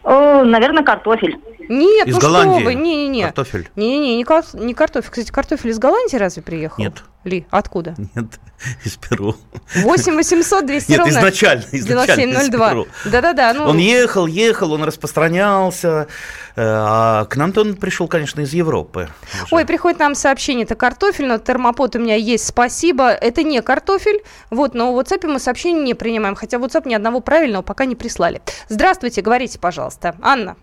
О, 0.03 0.43
наверное, 0.43 0.83
картофель. 0.83 1.39
Нет, 1.67 2.07
из 2.07 2.15
ну 2.15 2.21
Голландии. 2.21 2.55
что 2.59 2.65
вы, 2.65 2.73
не-не-не. 2.75 3.23
Картофель. 3.25 3.69
Не-не-не, 3.75 4.17
не, 4.17 4.23
кар- 4.23 4.43
не 4.53 4.73
картофель. 4.73 5.09
Кстати, 5.11 5.31
картофель 5.31 5.69
из 5.69 5.77
Голландии 5.79 6.15
разве 6.17 6.41
приехал? 6.41 6.81
Нет. 6.83 7.03
Ли, 7.25 7.45
откуда? 7.49 7.95
Нет, 8.15 8.39
из 8.85 8.95
Перу. 8.95 9.35
8 9.75 10.15
800 10.15 10.65
200 10.65 10.91
Нет, 10.91 10.99
ровно 10.99 11.11
изначально, 11.11 11.65
изначально 11.71 12.33
9702. 12.33 12.85
Да-да-да. 13.11 13.53
Ну... 13.53 13.65
Он 13.65 13.77
ехал, 13.77 14.25
ехал, 14.25 14.71
он 14.71 14.83
распространялся. 14.83 16.07
Э, 16.55 16.61
а 16.61 17.25
к 17.25 17.35
нам-то 17.35 17.61
он 17.61 17.75
пришел, 17.75 18.07
конечно, 18.07 18.39
из 18.39 18.53
Европы. 18.53 19.09
Уже. 19.43 19.55
Ой, 19.55 19.65
приходит 19.65 19.99
нам 19.99 20.15
сообщение, 20.15 20.63
это 20.63 20.75
картофель, 20.75 21.27
но 21.27 21.37
термопод 21.39 21.97
у 21.97 21.99
меня 21.99 22.15
есть, 22.15 22.45
спасибо. 22.45 23.09
Это 23.09 23.43
не 23.43 23.61
картофель, 23.61 24.23
вот, 24.49 24.73
но 24.73 24.93
в 24.93 24.99
WhatsApp 24.99 25.27
мы 25.27 25.39
сообщения 25.39 25.81
не 25.81 25.93
принимаем, 25.95 26.35
хотя 26.35 26.57
в 26.57 26.63
WhatsApp 26.63 26.87
ни 26.87 26.93
одного 26.93 27.19
правильного 27.19 27.63
пока 27.63 27.83
не 27.83 27.95
прислали. 27.95 28.41
Здравствуйте, 28.69 29.21
говорите, 29.21 29.59
пожалуйста. 29.59 30.15
Анна. 30.21 30.55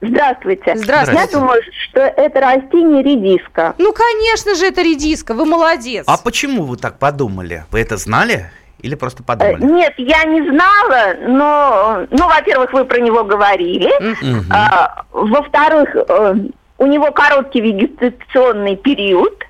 Здравствуйте. 0.00 0.76
Здравствуйте. 0.76 1.20
Я 1.20 1.26
думаю, 1.26 1.60
что 1.82 2.00
это 2.00 2.40
растение 2.40 3.02
редиска. 3.02 3.74
Ну, 3.78 3.92
конечно 3.92 4.54
же, 4.54 4.66
это 4.66 4.82
редиска. 4.82 5.34
Вы 5.34 5.44
молодец. 5.44 6.04
А 6.06 6.16
почему 6.18 6.64
вы 6.64 6.76
так 6.76 6.98
подумали? 6.98 7.64
Вы 7.70 7.80
это 7.80 7.96
знали? 7.96 8.50
Или 8.80 8.94
просто 8.94 9.24
подумали? 9.24 9.60
Нет, 9.64 9.94
я 9.96 10.22
не 10.24 10.40
знала, 10.48 11.16
но, 11.26 12.06
ну, 12.10 12.28
во-первых, 12.28 12.72
вы 12.72 12.84
про 12.84 13.00
него 13.00 13.24
говорили. 13.24 13.90
Mm-hmm. 14.00 14.44
А, 14.50 15.04
во-вторых, 15.10 15.96
э, 15.96 16.34
у 16.78 16.86
него 16.86 17.10
короткий 17.10 17.60
вегетационный 17.60 18.76
период. 18.76 19.44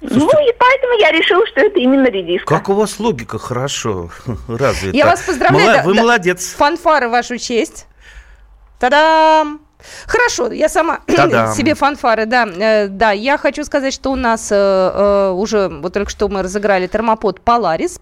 Слушайте, 0.00 0.36
ну 0.36 0.48
и 0.48 0.52
поэтому 0.58 0.92
я 0.98 1.12
решила, 1.12 1.46
что 1.46 1.60
это 1.60 1.78
именно 1.78 2.08
редиска. 2.08 2.46
Как 2.46 2.68
у 2.68 2.74
вас 2.74 2.98
логика 2.98 3.38
хорошо 3.38 4.10
развита. 4.48 4.96
Я 4.96 5.06
вас 5.06 5.22
поздравляю. 5.22 5.68
Мала... 5.68 5.82
Вы 5.84 5.94
да, 5.94 6.00
молодец. 6.02 6.54
Фанфары 6.54 7.08
вашу 7.08 7.38
честь. 7.38 7.86
Та-дам! 8.90 9.60
Хорошо, 10.06 10.52
я 10.52 10.68
сама 10.68 10.98
себе 11.56 11.74
фанфары, 11.74 12.26
да. 12.26 12.46
Э, 12.46 12.88
да, 12.88 13.12
я 13.12 13.38
хочу 13.38 13.64
сказать, 13.64 13.94
что 13.94 14.12
у 14.12 14.16
нас 14.16 14.52
э, 14.52 14.56
э, 14.56 15.30
уже, 15.30 15.68
вот 15.68 15.92
только 15.92 16.10
что 16.10 16.28
мы 16.28 16.42
разыграли 16.42 16.86
термопод 16.86 17.40
Polaris 17.44 17.98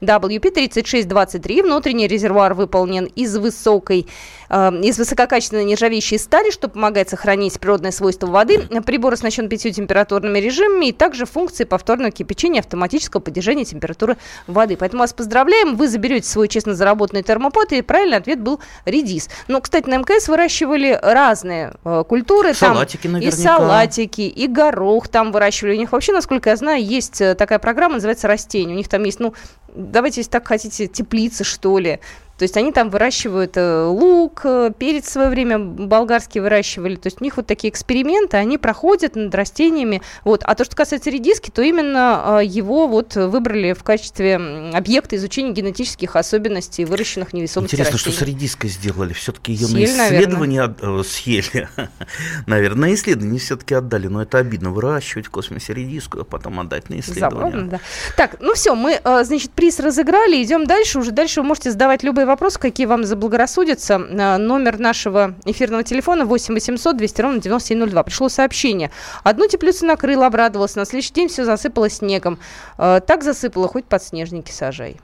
PWP3623. 0.00 1.62
Внутренний 1.62 2.08
резервуар 2.08 2.54
выполнен 2.54 3.04
из 3.04 3.36
высокой, 3.36 4.06
из 4.50 4.98
высококачественной 4.98 5.64
нержавеющей 5.64 6.18
стали, 6.18 6.50
что 6.50 6.68
помогает 6.68 7.08
сохранить 7.08 7.58
природные 7.58 7.92
свойства 7.92 8.26
воды. 8.26 8.60
Прибор 8.84 9.12
оснащен 9.12 9.48
пятью 9.48 9.72
температурными 9.72 10.38
режимами 10.38 10.86
и 10.86 10.92
также 10.92 11.26
функцией 11.26 11.66
повторного 11.66 12.10
кипячения 12.10 12.60
автоматического 12.60 13.20
поддержания 13.20 13.64
температуры 13.64 14.16
воды. 14.46 14.76
Поэтому 14.76 15.00
вас 15.00 15.12
поздравляем, 15.12 15.76
вы 15.76 15.88
заберете 15.88 16.28
свой 16.28 16.48
честно 16.48 16.74
заработанный 16.74 17.22
термопод, 17.22 17.72
и 17.72 17.82
правильный 17.82 18.18
ответ 18.18 18.40
был 18.40 18.60
редис. 18.84 19.28
Но, 19.48 19.60
кстати, 19.60 19.88
на 19.88 19.98
МКС 19.98 20.28
выращивали 20.28 20.98
разные 21.02 21.74
э, 21.84 22.04
культуры. 22.08 22.54
Салатики 22.54 23.02
там 23.02 23.12
наверняка. 23.12 23.36
И 23.36 23.40
салатики, 23.40 24.20
и 24.20 24.46
горох 24.46 25.08
там 25.08 25.32
выращивали. 25.32 25.74
У 25.74 25.78
них 25.78 25.92
вообще, 25.92 26.12
насколько 26.12 26.50
я 26.50 26.56
знаю, 26.56 26.84
есть 26.84 27.20
э, 27.20 27.34
такая 27.34 27.58
программа, 27.58 27.94
называется 27.94 28.28
«Растение». 28.28 28.74
У 28.74 28.78
них 28.78 28.88
там 28.88 29.02
есть, 29.04 29.20
ну, 29.20 29.34
давайте, 29.74 30.20
если 30.20 30.30
так 30.30 30.46
хотите, 30.46 30.86
теплицы, 30.86 31.44
что 31.44 31.78
ли. 31.78 32.00
То 32.38 32.42
есть 32.42 32.56
они 32.56 32.70
там 32.70 32.90
выращивают 32.90 33.56
э, 33.56 33.84
лук, 33.84 34.42
э, 34.44 34.70
перец 34.78 35.06
в 35.06 35.10
свое 35.10 35.30
время 35.30 35.58
болгарские 35.58 36.42
выращивали. 36.42 36.96
То 36.96 37.06
есть 37.06 37.20
у 37.20 37.24
них 37.24 37.38
вот 37.38 37.46
такие 37.46 37.70
эксперименты, 37.70 38.36
они 38.36 38.58
проходят 38.58 39.16
над 39.16 39.34
растениями. 39.34 40.02
Вот. 40.22 40.42
А 40.44 40.54
то, 40.54 40.64
что 40.64 40.76
касается 40.76 41.08
редиски, 41.08 41.50
то 41.50 41.62
именно 41.62 42.40
э, 42.40 42.44
его 42.44 42.88
вот 42.88 43.14
выбрали 43.14 43.72
в 43.72 43.82
качестве 43.82 44.36
объекта 44.74 45.16
изучения 45.16 45.52
генетических 45.52 46.14
особенностей 46.14 46.84
выращенных 46.84 47.32
невесомых 47.32 47.72
Интересно, 47.72 47.94
растений. 47.94 48.16
что 48.16 48.24
с 48.24 48.28
редиской 48.28 48.70
сделали? 48.70 49.14
Все-таки 49.14 49.52
ее 49.52 49.66
Съели, 49.66 49.96
на 49.96 50.06
исследование 50.06 50.62
от... 50.62 51.06
съели. 51.06 51.68
наверное, 52.46 52.88
на 52.88 52.94
исследование 52.94 53.40
все-таки 53.40 53.74
отдали. 53.74 54.08
Но 54.08 54.20
это 54.20 54.36
обидно 54.38 54.70
выращивать 54.72 55.26
в 55.26 55.30
космосе 55.30 55.72
редиску, 55.72 56.20
а 56.20 56.24
потом 56.24 56.60
отдать 56.60 56.90
на 56.90 57.00
исследование. 57.00 57.50
Забавно, 57.50 57.68
да. 57.70 57.80
Так, 58.14 58.36
ну 58.40 58.54
все, 58.54 58.74
мы, 58.74 59.00
значит, 59.22 59.52
приз 59.66 59.80
разыграли, 59.80 60.40
идем 60.44 60.64
дальше. 60.64 61.00
Уже 61.00 61.10
дальше 61.10 61.40
вы 61.40 61.48
можете 61.48 61.72
задавать 61.72 62.04
любые 62.04 62.24
вопросы, 62.24 62.56
какие 62.56 62.86
вам 62.86 63.04
заблагорассудятся. 63.04 63.98
Номер 63.98 64.78
нашего 64.78 65.34
эфирного 65.44 65.82
телефона 65.82 66.24
8 66.24 66.54
800 66.54 66.96
200 66.96 67.20
ровно 67.20 67.40
9702. 67.40 68.02
Пришло 68.04 68.28
сообщение. 68.28 68.92
Одну 69.24 69.48
теплицу 69.48 69.84
накрыл, 69.86 70.22
обрадовался. 70.22 70.78
На 70.78 70.84
следующий 70.84 71.14
день 71.14 71.26
все 71.26 71.44
засыпало 71.44 71.90
снегом. 71.90 72.38
Так 72.76 73.24
засыпало, 73.24 73.66
хоть 73.66 73.86
подснежники 73.86 74.52
сажай. 74.52 75.00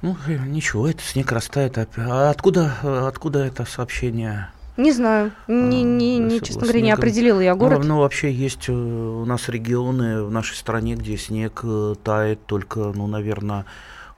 Ну, 0.00 0.16
ничего, 0.46 0.88
это 0.88 1.02
снег 1.02 1.30
растает. 1.30 1.76
А 1.98 2.30
откуда, 2.30 2.72
откуда 3.06 3.44
это 3.44 3.66
сообщение? 3.66 4.48
Не 4.76 4.92
знаю, 4.92 5.32
не, 5.48 5.82
не, 5.82 6.18
не, 6.18 6.40
честно 6.40 6.62
говоря, 6.62 6.80
не 6.80 6.90
определила 6.90 7.40
я 7.40 7.54
город. 7.54 7.80
Ну, 7.82 7.88
ну, 7.88 8.00
вообще 8.00 8.30
есть 8.30 8.68
у 8.68 9.24
нас 9.24 9.48
регионы 9.48 10.22
в 10.22 10.30
нашей 10.30 10.54
стране, 10.54 10.96
где 10.96 11.16
снег 11.16 11.64
тает 12.02 12.44
только, 12.46 12.92
ну, 12.94 13.06
наверное, 13.06 13.64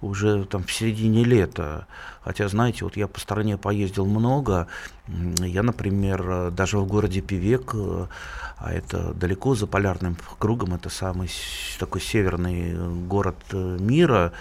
уже 0.01 0.45
там 0.45 0.65
в 0.65 0.73
середине 0.73 1.25
лета. 1.25 1.87
Хотя, 2.23 2.49
знаете, 2.49 2.85
вот 2.85 2.97
я 2.97 3.09
по 3.09 3.21
стране 3.21 3.57
поездил 3.57 4.07
много. 4.07 4.67
Я, 5.07 5.63
например, 5.63 6.51
даже 6.51 6.79
в 6.79 6.87
городе 6.87 7.21
Певек, 7.21 7.75
а 7.75 8.73
это 8.73 9.15
далеко 9.15 9.55
за 9.55 9.67
полярным 9.67 10.17
кругом, 10.39 10.75
это 10.75 10.91
самый 10.91 11.31
такой 11.79 12.01
северный 12.01 12.77
город 13.07 13.37
мира, 13.53 14.33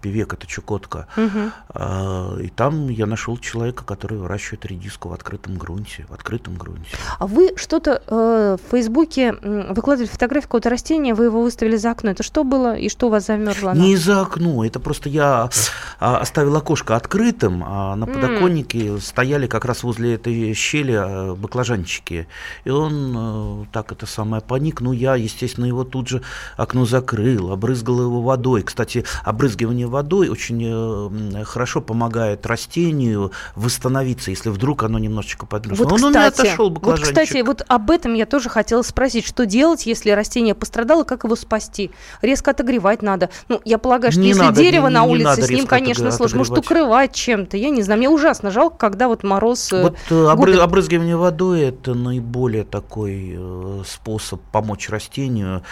Певек, 0.00 0.34
это 0.34 0.46
Чукотка. 0.46 1.06
Угу. 1.16 2.40
И 2.40 2.48
там 2.48 2.88
я 2.88 3.06
нашел 3.06 3.36
человека, 3.38 3.84
который 3.84 4.18
выращивает 4.18 4.66
редиску 4.66 5.08
в 5.08 5.12
открытом 5.12 5.56
грунте. 5.56 6.06
В 6.08 6.14
открытом 6.14 6.54
грунте. 6.56 6.90
А 7.18 7.26
вы 7.26 7.52
что-то 7.56 8.02
э, 8.06 8.56
в 8.56 8.70
Фейсбуке 8.70 9.32
выкладывали 9.32 10.08
фотографию 10.08 10.48
какого-то 10.48 10.70
растения, 10.70 11.14
вы 11.14 11.26
его 11.26 11.42
выставили 11.42 11.76
за 11.76 11.90
окно. 11.90 12.10
Это 12.10 12.22
что 12.22 12.44
было 12.44 12.76
и 12.76 12.88
что 12.88 13.06
у 13.06 13.10
вас 13.10 13.26
замерзло? 13.26 13.72
Не 13.74 13.96
за 13.96 14.22
окно, 14.22 14.64
это 14.64 14.80
просто 14.80 15.08
я 15.08 15.50
а, 15.98 16.18
оставил 16.18 16.56
окошко 16.56 16.96
открытым, 16.96 17.62
а 17.66 17.96
на 17.96 18.06
подоконнике 18.06 18.78
mm. 18.78 19.00
стояли 19.00 19.46
как 19.46 19.64
раз 19.64 19.82
возле 19.82 20.14
этой 20.14 20.52
щели 20.54 21.34
баклажанчики. 21.36 22.26
И 22.64 22.70
он 22.70 23.62
э, 23.62 23.66
так 23.72 23.92
это 23.92 24.06
самое 24.06 24.42
паник. 24.42 24.80
Ну, 24.80 24.92
я, 24.92 25.16
естественно, 25.16 25.66
его 25.66 25.84
тут 25.84 26.08
же 26.08 26.22
окно 26.56 26.84
закрыл, 26.86 27.52
обрызгал 27.52 28.00
его 28.00 28.22
водой. 28.22 28.62
Кстати, 28.62 29.04
обрызгивание 29.30 29.86
водой 29.86 30.28
очень 30.28 30.62
э, 30.62 31.44
хорошо 31.44 31.80
помогает 31.80 32.44
растению 32.46 33.32
восстановиться, 33.54 34.30
если 34.30 34.50
вдруг 34.50 34.82
оно 34.82 34.98
немножечко 34.98 35.46
подмерзло. 35.46 35.84
Вот, 35.84 35.92
Он 35.92 35.98
кстати, 35.98 36.16
меня 36.16 36.26
отошел 36.26 36.70
вот, 36.70 37.00
кстати, 37.00 37.42
вот 37.42 37.62
об 37.66 37.90
этом 37.90 38.14
я 38.14 38.26
тоже 38.26 38.48
хотела 38.48 38.82
спросить. 38.82 39.24
Что 39.24 39.46
делать, 39.46 39.86
если 39.86 40.10
растение 40.10 40.54
пострадало, 40.54 41.04
как 41.04 41.24
его 41.24 41.36
спасти? 41.36 41.90
Резко 42.22 42.50
отогревать 42.50 43.02
надо. 43.02 43.30
Ну, 43.48 43.60
я 43.64 43.78
полагаю, 43.78 44.12
что 44.12 44.20
не 44.20 44.28
если 44.28 44.42
надо, 44.42 44.60
дерево 44.60 44.88
не, 44.88 44.94
на 44.94 45.04
улице, 45.04 45.42
с 45.42 45.48
ним, 45.50 45.66
конечно, 45.66 46.10
сложно. 46.10 46.38
Может, 46.38 46.58
укрывать 46.58 47.14
чем-то. 47.14 47.56
Я 47.56 47.70
не 47.70 47.82
знаю, 47.82 47.98
мне 47.98 48.08
ужасно 48.08 48.50
жалко, 48.50 48.76
когда 48.76 49.08
вот 49.08 49.22
мороз... 49.22 49.72
Вот 49.72 49.96
губит. 50.08 50.58
обрызгивание 50.58 51.16
водой– 51.16 51.60
это 51.62 51.94
наиболее 51.94 52.64
такой 52.64 53.36
э, 53.36 53.82
способ 53.86 54.40
помочь 54.52 54.88
растению, 54.88 55.62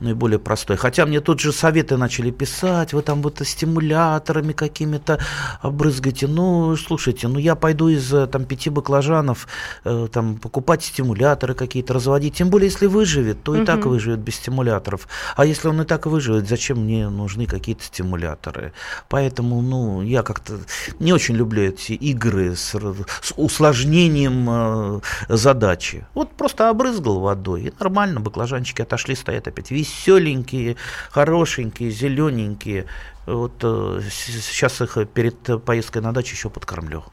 наиболее 0.00 0.38
простой. 0.38 0.76
Хотя 0.76 1.06
мне 1.06 1.20
тут 1.20 1.40
же 1.40 1.52
советы 1.52 1.96
начали 1.96 2.30
писать, 2.30 2.92
вы 3.02 3.06
там 3.06 3.22
вот 3.22 3.40
стимуляторами 3.44 4.52
какими-то 4.52 5.18
обрызгаете. 5.60 6.26
Ну, 6.28 6.76
слушайте, 6.76 7.28
ну 7.28 7.38
я 7.38 7.54
пойду 7.54 7.88
из 7.88 8.08
там 8.30 8.44
пяти 8.44 8.70
баклажанов 8.70 9.48
э, 9.84 10.08
там 10.12 10.36
покупать 10.36 10.84
стимуляторы 10.84 11.54
какие-то 11.54 11.94
разводить. 11.94 12.34
Тем 12.34 12.48
более, 12.48 12.70
если 12.70 12.86
выживет, 12.86 13.42
то 13.42 13.52
угу. 13.52 13.62
и 13.62 13.64
так 13.64 13.86
выживет 13.86 14.20
без 14.20 14.36
стимуляторов. 14.36 15.08
А 15.36 15.44
если 15.44 15.68
он 15.68 15.80
и 15.82 15.84
так 15.84 16.06
выживет, 16.06 16.48
зачем 16.48 16.78
мне 16.84 17.08
нужны 17.08 17.46
какие-то 17.46 17.84
стимуляторы? 17.84 18.72
Поэтому, 19.08 19.60
ну, 19.62 20.02
я 20.02 20.22
как-то 20.22 20.58
не 21.00 21.12
очень 21.12 21.34
люблю 21.34 21.62
эти 21.62 21.92
игры 21.92 22.54
с, 22.54 22.74
с 23.22 23.32
усложнением 23.36 24.46
э, 24.48 25.00
задачи. 25.28 26.06
Вот 26.14 26.30
просто 26.30 26.68
обрызгал 26.68 27.20
водой, 27.20 27.62
и 27.62 27.72
нормально, 27.78 28.20
баклажанчики 28.20 28.82
отошли, 28.82 29.14
стоят 29.14 29.48
опять 29.48 29.70
веселенькие, 29.70 30.76
хорошенькие, 31.10 31.90
зелененькие. 31.90 32.81
Вот 33.26 33.52
э, 33.62 34.00
сейчас 34.10 34.80
их 34.80 34.98
перед 35.14 35.64
поездкой 35.64 36.02
на 36.02 36.12
дачу 36.12 36.34
еще 36.34 36.50
подкормлю. 36.50 37.04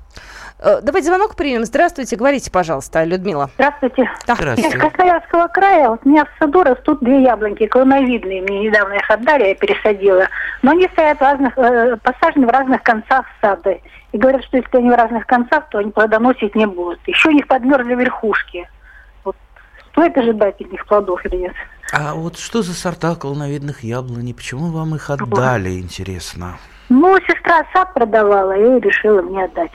Давайте 0.61 1.07
звонок 1.07 1.35
примем. 1.35 1.63
Здравствуйте, 1.63 2.17
говорите, 2.17 2.51
пожалуйста, 2.51 3.05
Людмила. 3.05 3.49
Здравствуйте. 3.55 4.11
Да. 4.27 4.35
Здравствуйте. 4.35 4.75
Из 4.75 4.81
Красноярского 4.81 5.47
края 5.47 5.89
вот 5.89 6.01
у 6.03 6.09
меня 6.09 6.25
в 6.25 6.29
саду 6.37 6.63
растут 6.63 6.99
две 6.99 7.23
яблоньки 7.23 7.65
клоновидные. 7.67 8.41
Мне 8.41 8.67
недавно 8.67 8.95
их 8.95 9.09
отдали, 9.09 9.47
я 9.47 9.55
пересадила. 9.55 10.27
Но 10.61 10.71
они 10.71 10.89
стоят 10.91 11.19
в 11.19 11.21
разных, 11.21 11.57
э, 11.57 11.95
посажены 12.03 12.45
в 12.45 12.49
разных 12.49 12.83
концах 12.83 13.25
сада. 13.39 13.77
И 14.11 14.17
говорят, 14.17 14.43
что 14.43 14.57
если 14.57 14.77
они 14.77 14.89
в 14.89 14.95
разных 14.95 15.25
концах, 15.27 15.69
то 15.69 15.77
они 15.77 15.91
плодоносить 15.91 16.55
не 16.55 16.65
будут. 16.65 16.99
Еще 17.07 17.29
у 17.29 17.31
них 17.31 17.47
подмерзли 17.47 17.95
верхушки. 17.95 18.67
Стоит 19.99 20.17
ожидать 20.17 20.61
от 20.61 20.71
них 20.71 20.85
плодов 20.85 21.25
или 21.25 21.35
нет? 21.35 21.53
А 21.91 22.13
вот 22.13 22.37
что 22.37 22.61
за 22.61 22.73
сорта 22.73 23.15
клоновидных 23.15 23.83
яблоней? 23.83 24.33
Почему 24.33 24.71
вам 24.71 24.95
их 24.95 25.09
отдали, 25.09 25.71
вот. 25.71 25.83
интересно? 25.83 26.57
Ну, 26.87 27.17
сестра 27.27 27.65
сад 27.73 27.93
продавала 27.93 28.53
и 28.53 28.79
решила 28.79 29.21
мне 29.21 29.43
отдать. 29.43 29.71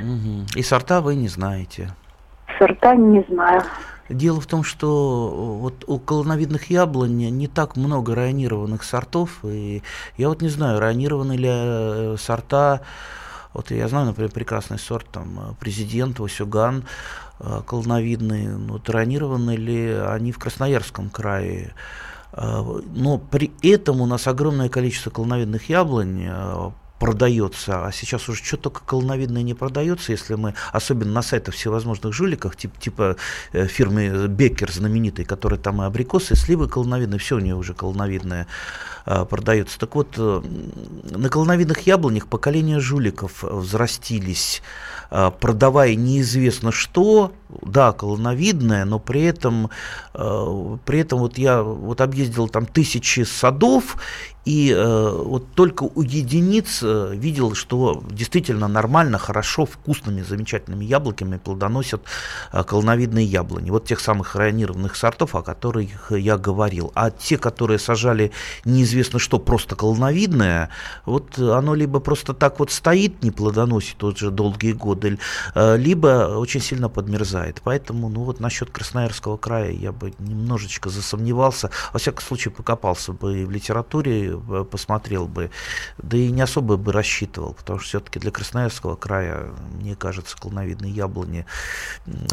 Угу. 0.00 0.58
И 0.58 0.62
сорта 0.62 1.00
вы 1.00 1.14
не 1.14 1.28
знаете? 1.28 1.94
Сорта 2.58 2.94
не 2.94 3.24
знаю. 3.30 3.62
Дело 4.10 4.38
в 4.38 4.46
том, 4.46 4.64
что 4.64 5.30
вот 5.62 5.84
у 5.86 5.98
колоновидных 5.98 6.68
яблонь 6.68 7.16
не 7.16 7.48
так 7.48 7.76
много 7.76 8.14
районированных 8.14 8.82
сортов, 8.84 9.30
и 9.44 9.82
я 10.18 10.28
вот 10.28 10.42
не 10.42 10.48
знаю, 10.48 10.78
районированы 10.78 11.36
ли 11.36 12.18
сорта, 12.18 12.82
вот 13.54 13.70
я 13.70 13.88
знаю, 13.88 14.06
например, 14.06 14.30
прекрасный 14.30 14.78
сорт, 14.78 15.06
там, 15.10 15.56
президент, 15.58 16.18
Васюган, 16.18 16.84
колоновидный, 17.66 18.56
вот 18.56 18.88
районированы 18.90 19.56
ли 19.56 19.90
они 19.90 20.32
в 20.32 20.38
Красноярском 20.38 21.10
крае, 21.10 21.74
но 22.36 23.18
при 23.18 23.52
этом 23.62 24.00
у 24.00 24.06
нас 24.06 24.26
огромное 24.26 24.68
количество 24.68 25.10
колоновидных 25.10 25.68
яблонь 25.68 26.28
продается, 27.04 27.84
а 27.86 27.92
сейчас 27.92 28.30
уже 28.30 28.42
что 28.42 28.56
только 28.56 28.80
колоновидное 28.80 29.42
не 29.42 29.52
продается, 29.52 30.10
если 30.10 30.36
мы, 30.36 30.54
особенно 30.72 31.12
на 31.12 31.20
сайтах 31.20 31.54
всевозможных 31.54 32.14
жуликах, 32.14 32.56
типа, 32.56 32.80
типа 32.80 33.16
фирмы 33.52 34.26
Беккер 34.26 34.72
знаменитой, 34.72 35.26
которая 35.26 35.60
там 35.60 35.82
и 35.82 35.84
абрикосы, 35.84 36.32
и 36.32 36.36
сливы 36.36 36.66
колоновидные, 36.66 37.18
все 37.18 37.36
у 37.36 37.40
нее 37.40 37.56
уже 37.56 37.74
колоновидное 37.74 38.46
а, 39.04 39.26
продается. 39.26 39.78
Так 39.78 39.94
вот, 39.96 40.16
на 40.16 41.28
колоновидных 41.28 41.80
яблонях 41.80 42.26
поколения 42.26 42.80
жуликов 42.80 43.42
взрастились, 43.42 44.62
продавая 45.10 45.94
неизвестно 45.96 46.72
что, 46.72 47.32
да, 47.62 47.92
колоновидное, 47.92 48.84
но 48.84 48.98
при 48.98 49.22
этом, 49.22 49.70
а, 50.12 50.76
при 50.84 51.00
этом 51.00 51.20
вот 51.20 51.38
я 51.38 51.62
вот 51.62 52.00
объездил 52.00 52.48
там 52.48 52.66
тысячи 52.66 53.20
садов, 53.20 53.96
и 54.44 54.70
э, 54.76 55.10
вот 55.24 55.52
только 55.54 55.84
у 55.84 56.02
единиц 56.02 56.80
э, 56.82 57.14
видел, 57.14 57.54
что 57.54 58.02
действительно 58.10 58.68
нормально, 58.68 59.16
хорошо, 59.18 59.64
вкусными, 59.64 60.22
замечательными 60.22 60.84
яблоками 60.84 61.38
плодоносят 61.38 62.02
э, 62.52 62.62
колоновидные 62.62 63.24
яблони. 63.24 63.70
Вот 63.70 63.86
тех 63.86 64.00
самых 64.00 64.34
районированных 64.34 64.96
сортов, 64.96 65.34
о 65.34 65.42
которых 65.42 66.12
я 66.12 66.36
говорил. 66.36 66.92
А 66.94 67.10
те, 67.10 67.38
которые 67.38 67.78
сажали 67.78 68.32
неизвестно 68.66 69.18
что, 69.18 69.38
просто 69.38 69.76
колоновидное, 69.76 70.68
вот 71.06 71.38
оно 71.38 71.74
либо 71.74 72.00
просто 72.00 72.34
так 72.34 72.58
вот 72.58 72.70
стоит, 72.70 73.22
не 73.22 73.30
плодоносит 73.30 74.02
уже 74.04 74.30
долгие 74.30 74.72
годы, 74.72 75.18
э, 75.54 75.76
либо 75.78 76.36
очень 76.36 76.60
сильно 76.60 76.90
подмерзает. 76.90 77.43
Поэтому, 77.62 78.08
ну 78.08 78.24
вот 78.24 78.40
насчет 78.40 78.70
Красноярского 78.70 79.36
края 79.36 79.70
я 79.70 79.92
бы 79.92 80.14
немножечко 80.18 80.90
засомневался, 80.90 81.70
во 81.92 81.98
всяком 81.98 82.22
случае 82.22 82.52
покопался 82.52 83.12
бы 83.12 83.44
в 83.46 83.50
литературе 83.50 84.32
э, 84.32 84.64
посмотрел 84.70 85.26
бы, 85.26 85.50
да 85.98 86.16
и 86.16 86.30
не 86.30 86.40
особо 86.40 86.76
бы 86.76 86.92
рассчитывал, 86.92 87.54
потому 87.54 87.78
что 87.78 87.88
все-таки 87.88 88.18
для 88.18 88.30
Красноярского 88.30 88.96
края, 88.96 89.50
мне 89.80 89.94
кажется, 89.96 90.36
клоновидные 90.36 90.92
яблони, 90.92 91.46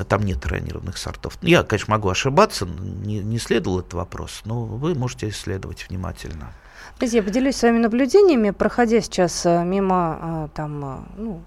там 0.08 0.24
нет 0.24 0.46
ранированных 0.46 0.98
сортов. 0.98 1.38
Я, 1.42 1.64
конечно, 1.64 1.92
могу 1.92 2.10
ошибаться, 2.10 2.66
не, 2.66 3.20
не 3.20 3.38
исследовал 3.38 3.80
этот 3.80 3.94
вопрос, 3.94 4.42
но 4.46 4.64
вы 4.66 4.96
можете 4.96 5.30
исследовать 5.30 5.88
внимательно. 5.90 6.54
Я 7.00 7.24
поделюсь 7.24 7.56
своими 7.56 7.80
наблюдениями, 7.80 8.52
проходя 8.52 9.02
сейчас 9.02 9.46
э, 9.46 9.64
мимо 9.64 10.50
там, 10.54 11.08
ну, 11.18 11.42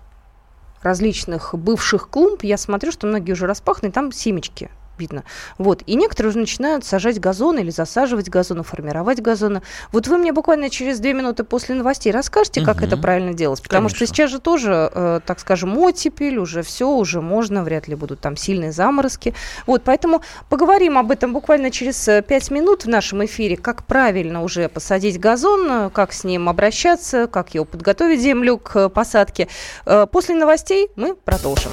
различных 0.85 1.55
бывших 1.55 2.09
клумб, 2.09 2.44
я 2.44 2.57
смотрю, 2.57 2.92
что 2.92 3.07
многие 3.07 3.33
уже 3.33 3.47
распаханы, 3.47 3.90
там 3.90 4.12
семечки 4.12 4.70
видно. 4.98 5.24
Вот. 5.59 5.83
И 5.87 5.94
некоторые 5.94 6.30
уже 6.30 6.38
начинают 6.38 6.85
сажать 6.85 7.20
газоны 7.20 7.61
или 7.61 7.70
засаживать 7.70 8.28
газоны, 8.28 8.62
формировать 8.62 9.20
газоны. 9.20 9.62
Вот 9.92 10.07
вы 10.09 10.18
мне 10.18 10.33
буквально 10.33 10.70
через 10.70 11.00
две 11.00 11.12
минуты 11.12 11.44
после 11.44 11.74
новостей 11.74 12.12
расскажете, 12.12 12.61
угу. 12.61 12.66
как 12.66 12.83
это 12.83 12.96
правильно 12.96 13.35
делать. 13.35 13.62
Потому 13.62 13.88
Конечно. 13.88 14.07
что 14.07 14.14
сейчас 14.14 14.30
же 14.30 14.38
тоже, 14.40 14.90
э, 14.94 15.20
так 15.24 15.40
скажем, 15.40 15.76
оттепель, 15.78 16.38
уже 16.38 16.62
все, 16.62 16.88
уже 16.88 17.20
можно, 17.20 17.62
вряд 17.62 17.88
ли 17.88 17.94
будут 17.94 18.20
там 18.20 18.37
сильные 18.37 18.72
заморозки. 18.72 19.35
Вот, 19.66 19.83
поэтому 19.85 20.22
поговорим 20.48 20.98
об 20.98 21.11
этом 21.11 21.33
буквально 21.33 21.70
через 21.70 22.07
э, 22.09 22.22
пять 22.22 22.50
минут 22.50 22.85
в 22.85 22.88
нашем 22.88 23.24
эфире, 23.24 23.57
как 23.57 23.85
правильно 23.85 24.42
уже 24.42 24.68
посадить 24.68 25.18
газон, 25.18 25.70
э, 25.70 25.90
как 25.90 26.12
с 26.12 26.24
ним 26.24 26.48
обращаться, 26.48 27.26
как 27.26 27.54
его 27.54 27.64
подготовить 27.64 28.20
землю 28.20 28.59
к 28.59 28.88
посадке. 28.88 29.48
Э, 29.87 30.07
после 30.11 30.35
новостей 30.35 30.88
мы 30.96 31.14
продолжим. 31.14 31.72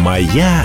Моя 0.00 0.64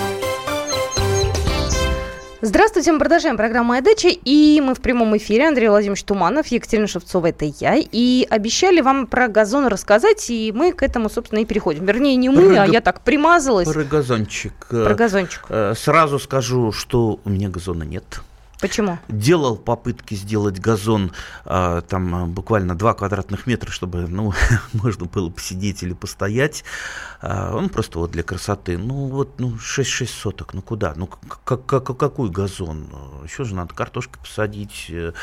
Здравствуйте, 2.43 2.91
мы 2.91 2.97
продолжаем 2.97 3.37
программу 3.37 3.69
«Моя 3.69 3.83
дача», 3.83 4.07
и 4.09 4.59
мы 4.65 4.73
в 4.73 4.81
прямом 4.81 5.15
эфире. 5.15 5.47
Андрей 5.47 5.69
Владимирович 5.69 6.03
Туманов, 6.03 6.47
Екатерина 6.47 6.87
Шевцова, 6.87 7.27
это 7.27 7.45
я. 7.45 7.75
И 7.75 8.25
обещали 8.27 8.81
вам 8.81 9.05
про 9.05 9.27
газон 9.27 9.67
рассказать, 9.67 10.27
и 10.31 10.51
мы 10.51 10.73
к 10.73 10.81
этому, 10.81 11.07
собственно, 11.07 11.41
и 11.41 11.45
переходим. 11.45 11.85
Вернее, 11.85 12.15
не 12.15 12.29
мы, 12.29 12.55
про 12.55 12.63
а 12.63 12.65
я 12.65 12.81
так 12.81 13.01
примазалась. 13.01 13.71
Про 13.71 13.83
газончик. 13.83 14.53
Про 14.69 14.95
газончик. 14.95 15.45
Э, 15.49 15.75
сразу 15.77 16.17
скажу, 16.17 16.71
что 16.71 17.19
у 17.23 17.29
меня 17.29 17.47
газона 17.47 17.83
нет. 17.83 18.21
Почему? 18.61 18.99
Делал 19.07 19.57
попытки 19.57 20.13
сделать 20.13 20.59
газон 20.59 21.11
а, 21.45 21.81
там 21.81 22.15
а, 22.15 22.25
буквально 22.27 22.75
2 22.75 22.93
квадратных 22.93 23.47
метра, 23.47 23.71
чтобы 23.71 24.07
ну, 24.07 24.33
можно 24.73 25.05
было 25.05 25.31
посидеть 25.31 25.81
или 25.81 25.93
постоять. 25.93 26.63
А, 27.21 27.55
он 27.55 27.69
просто 27.69 27.97
вот 27.97 28.11
для 28.11 28.21
красоты. 28.21 28.77
Ну 28.77 29.07
вот 29.07 29.39
ну, 29.39 29.55
6-6 29.55 30.05
соток, 30.07 30.53
ну 30.53 30.61
куда? 30.61 30.93
Ну 30.95 31.07
как, 31.07 31.65
как, 31.65 31.97
какой 31.97 32.29
газон? 32.29 32.87
Еще 33.23 33.45
же 33.45 33.55
надо 33.55 33.73
картошки 33.73 34.19
посадить, 34.19 34.85
э, 34.89 35.13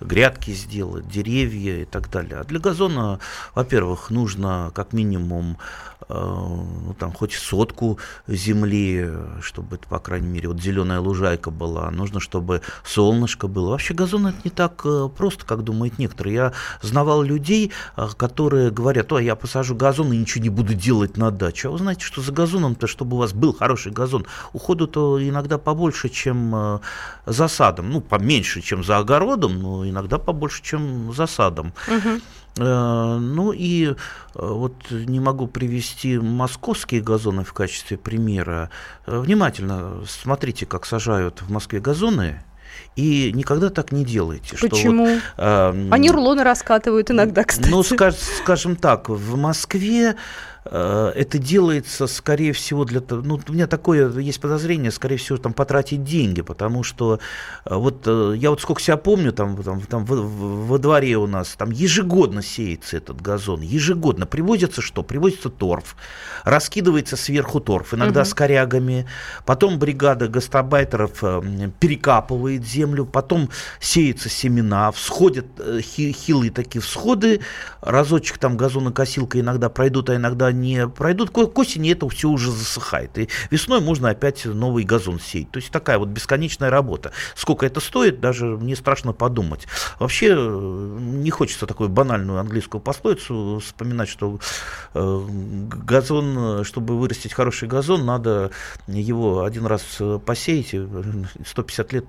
грядки 0.00 0.52
сделать, 0.52 1.06
деревья 1.06 1.82
и 1.82 1.84
так 1.84 2.10
далее. 2.10 2.38
А 2.40 2.44
для 2.44 2.60
газона, 2.60 3.20
во-первых, 3.54 4.08
нужно 4.08 4.72
как 4.74 4.94
минимум 4.94 5.58
Э, 5.95 5.95
ну, 6.08 6.94
там 6.98 7.12
хоть 7.12 7.32
сотку 7.32 7.98
земли, 8.26 9.10
чтобы 9.40 9.76
это, 9.76 9.88
по 9.88 9.98
крайней 9.98 10.28
мере, 10.28 10.48
вот 10.48 10.60
зеленая 10.60 11.00
лужайка 11.00 11.50
была. 11.50 11.90
Нужно, 11.90 12.20
чтобы 12.20 12.62
солнышко 12.84 13.48
было. 13.48 13.70
Вообще 13.70 13.94
газон 13.94 14.28
это 14.28 14.38
не 14.44 14.50
так 14.50 14.82
э, 14.84 15.08
просто, 15.16 15.44
как 15.44 15.62
думают 15.64 15.98
некоторые. 15.98 16.34
Я 16.34 16.52
знавал 16.82 17.22
людей, 17.22 17.72
э, 17.96 18.06
которые 18.16 18.70
говорят, 18.70 19.12
ой, 19.12 19.24
я 19.24 19.34
посажу 19.34 19.74
газон 19.74 20.12
и 20.12 20.16
ничего 20.16 20.42
не 20.42 20.50
буду 20.50 20.74
делать 20.74 21.16
на 21.16 21.30
даче. 21.30 21.68
А 21.68 21.70
вы 21.70 21.78
знаете, 21.78 22.04
что 22.04 22.22
за 22.22 22.32
газоном-то, 22.32 22.86
чтобы 22.86 23.16
у 23.16 23.18
вас 23.18 23.32
был 23.32 23.52
хороший 23.52 23.92
газон, 23.92 24.26
уходу-то 24.52 25.20
иногда 25.28 25.58
побольше, 25.58 26.08
чем 26.08 26.80
за 27.26 27.48
садом. 27.48 27.90
Ну, 27.90 28.00
поменьше, 28.00 28.60
чем 28.60 28.84
за 28.84 28.98
огородом, 28.98 29.60
но 29.60 29.88
иногда 29.88 30.18
побольше, 30.18 30.62
чем 30.62 31.12
за 31.12 31.26
садом. 31.26 31.72
Угу. 31.88 32.20
Э, 32.58 33.18
ну 33.20 33.52
и 33.52 33.88
э, 33.88 33.94
вот 34.34 34.90
не 34.90 35.20
могу 35.20 35.46
привести 35.46 36.18
московские 36.18 37.02
газоны 37.02 37.44
в 37.44 37.52
качестве 37.52 37.98
примера. 37.98 38.70
Э, 39.06 39.18
внимательно 39.18 40.02
смотрите, 40.08 40.66
как 40.66 40.86
сажают 40.86 41.42
в 41.42 41.50
Москве 41.50 41.80
газоны. 41.80 42.42
И 42.94 43.30
никогда 43.34 43.70
так 43.70 43.92
не 43.92 44.04
делайте. 44.04 44.56
Почему? 44.60 45.06
Что 45.06 45.14
вот, 45.14 45.22
э, 45.36 45.88
Они 45.90 46.10
рулоны 46.10 46.44
раскатывают 46.44 47.10
иногда, 47.10 47.44
кстати. 47.44 47.68
Ну, 47.68 47.82
скаж, 47.82 48.14
скажем 48.14 48.76
так, 48.76 49.08
в 49.08 49.36
Москве 49.36 50.16
это 50.70 51.38
делается, 51.38 52.06
скорее 52.06 52.52
всего, 52.52 52.84
для 52.84 53.00
того, 53.00 53.22
ну, 53.22 53.40
у 53.48 53.52
меня 53.52 53.66
такое 53.66 54.10
есть 54.18 54.40
подозрение, 54.40 54.90
скорее 54.90 55.16
всего, 55.16 55.38
там 55.38 55.52
потратить 55.52 56.04
деньги, 56.04 56.42
потому 56.42 56.82
что 56.82 57.20
э, 57.64 57.74
вот 57.74 58.02
э, 58.06 58.34
я 58.36 58.50
вот 58.50 58.60
сколько 58.60 58.80
себя 58.80 58.96
помню, 58.96 59.32
там, 59.32 59.62
там, 59.62 59.80
там 59.82 60.04
во, 60.04 60.16
во 60.16 60.78
дворе 60.78 61.16
у 61.16 61.26
нас 61.26 61.54
там 61.56 61.70
ежегодно 61.70 62.42
сеется 62.42 62.96
этот 62.96 63.20
газон, 63.20 63.60
ежегодно 63.60 64.26
привозится 64.26 64.82
что? 64.82 65.02
Привозится 65.02 65.50
торф, 65.50 65.96
раскидывается 66.44 67.16
сверху 67.16 67.60
торф, 67.60 67.94
иногда 67.94 68.20
угу. 68.20 68.28
с 68.28 68.34
корягами, 68.34 69.06
потом 69.44 69.78
бригада 69.78 70.28
гастробайтеров 70.28 71.20
перекапывает 71.78 72.66
землю, 72.66 73.06
потом 73.06 73.50
сеются 73.80 74.28
семена, 74.28 74.90
всходят 74.90 75.46
хилые 75.80 76.50
такие 76.50 76.80
всходы, 76.82 77.40
разочек 77.80 78.38
там 78.38 78.56
газонокосилка 78.56 79.40
иногда 79.40 79.68
пройдут, 79.68 80.10
а 80.10 80.16
иногда 80.16 80.52
не 80.60 80.88
пройдут, 80.88 81.30
к 81.30 81.58
осени 81.58 81.92
это 81.92 82.08
все 82.08 82.28
уже 82.28 82.50
засыхает. 82.50 83.16
И 83.18 83.28
весной 83.50 83.80
можно 83.80 84.10
опять 84.10 84.44
новый 84.44 84.84
газон 84.84 85.20
сеять. 85.20 85.50
То 85.50 85.58
есть 85.58 85.70
такая 85.70 85.98
вот 85.98 86.08
бесконечная 86.08 86.70
работа. 86.70 87.12
Сколько 87.34 87.66
это 87.66 87.80
стоит, 87.80 88.20
даже 88.20 88.46
мне 88.46 88.76
страшно 88.76 89.12
подумать. 89.12 89.66
Вообще 89.98 90.34
э, 90.36 90.98
не 91.00 91.30
хочется 91.30 91.66
такую 91.66 91.88
банальную 91.88 92.38
английскую 92.38 92.80
пословицу 92.80 93.60
вспоминать, 93.64 94.08
что 94.08 94.38
э, 94.94 95.26
газон, 95.28 96.64
чтобы 96.64 96.98
вырастить 96.98 97.32
хороший 97.32 97.68
газон, 97.68 98.04
надо 98.04 98.50
его 98.86 99.44
один 99.44 99.66
раз 99.66 99.82
посеять 100.24 100.74
и 100.74 100.86
150 101.46 101.92
лет 101.92 102.06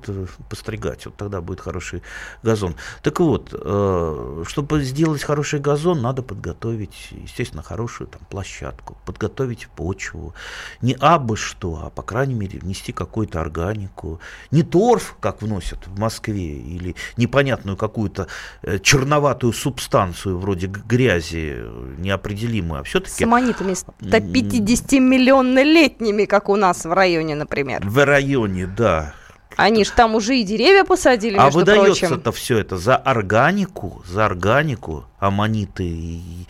постригать. 0.49 1.05
Вот 1.05 1.15
тогда 1.15 1.41
будет 1.41 1.61
хороший 1.61 2.01
газон. 2.43 2.75
Так 3.01 3.19
вот, 3.19 3.53
э, 3.53 4.43
чтобы 4.47 4.83
сделать 4.83 5.23
хороший 5.23 5.59
газон, 5.59 6.01
надо 6.01 6.21
подготовить, 6.21 7.09
естественно, 7.11 7.63
хорошую 7.63 8.07
там, 8.07 8.21
площадку, 8.37 8.97
подготовить 9.03 9.67
почву. 9.75 10.35
Не 10.83 10.95
абы 10.99 11.35
что, 11.35 11.81
а 11.83 11.89
по 11.89 12.03
крайней 12.03 12.35
мере 12.35 12.59
внести 12.59 12.91
какую-то 12.91 13.41
органику. 13.41 14.19
Не 14.51 14.61
торф, 14.61 15.15
как 15.19 15.41
вносят 15.41 15.87
в 15.87 15.99
Москве, 15.99 16.59
или 16.59 16.95
непонятную 17.17 17.77
какую-то 17.77 18.27
э, 18.61 18.77
черноватую 18.77 19.53
субстанцию 19.53 20.37
вроде 20.37 20.67
грязи 20.67 21.63
неопределимую, 21.97 22.81
а 22.81 22.83
все-таки... 22.83 23.15
С 23.15 23.21
аммонитами 23.23 23.73
150-миллионнолетними, 24.01 26.25
как 26.25 26.49
у 26.49 26.55
нас 26.55 26.85
в 26.85 26.93
районе, 26.93 27.33
например. 27.33 27.81
В 27.83 28.05
районе, 28.05 28.67
да. 28.67 29.15
Они 29.55 29.83
же 29.83 29.91
там 29.91 30.13
уже 30.13 30.37
и 30.37 30.43
деревья 30.43 30.83
посадили, 30.83 31.37
А 31.37 31.49
выдается-то 31.49 32.31
все 32.31 32.59
это 32.59 32.77
за 32.77 32.95
органику, 32.95 34.03
за 34.07 34.27
органику, 34.27 35.05
аммониты 35.17 35.83
и 35.83 36.45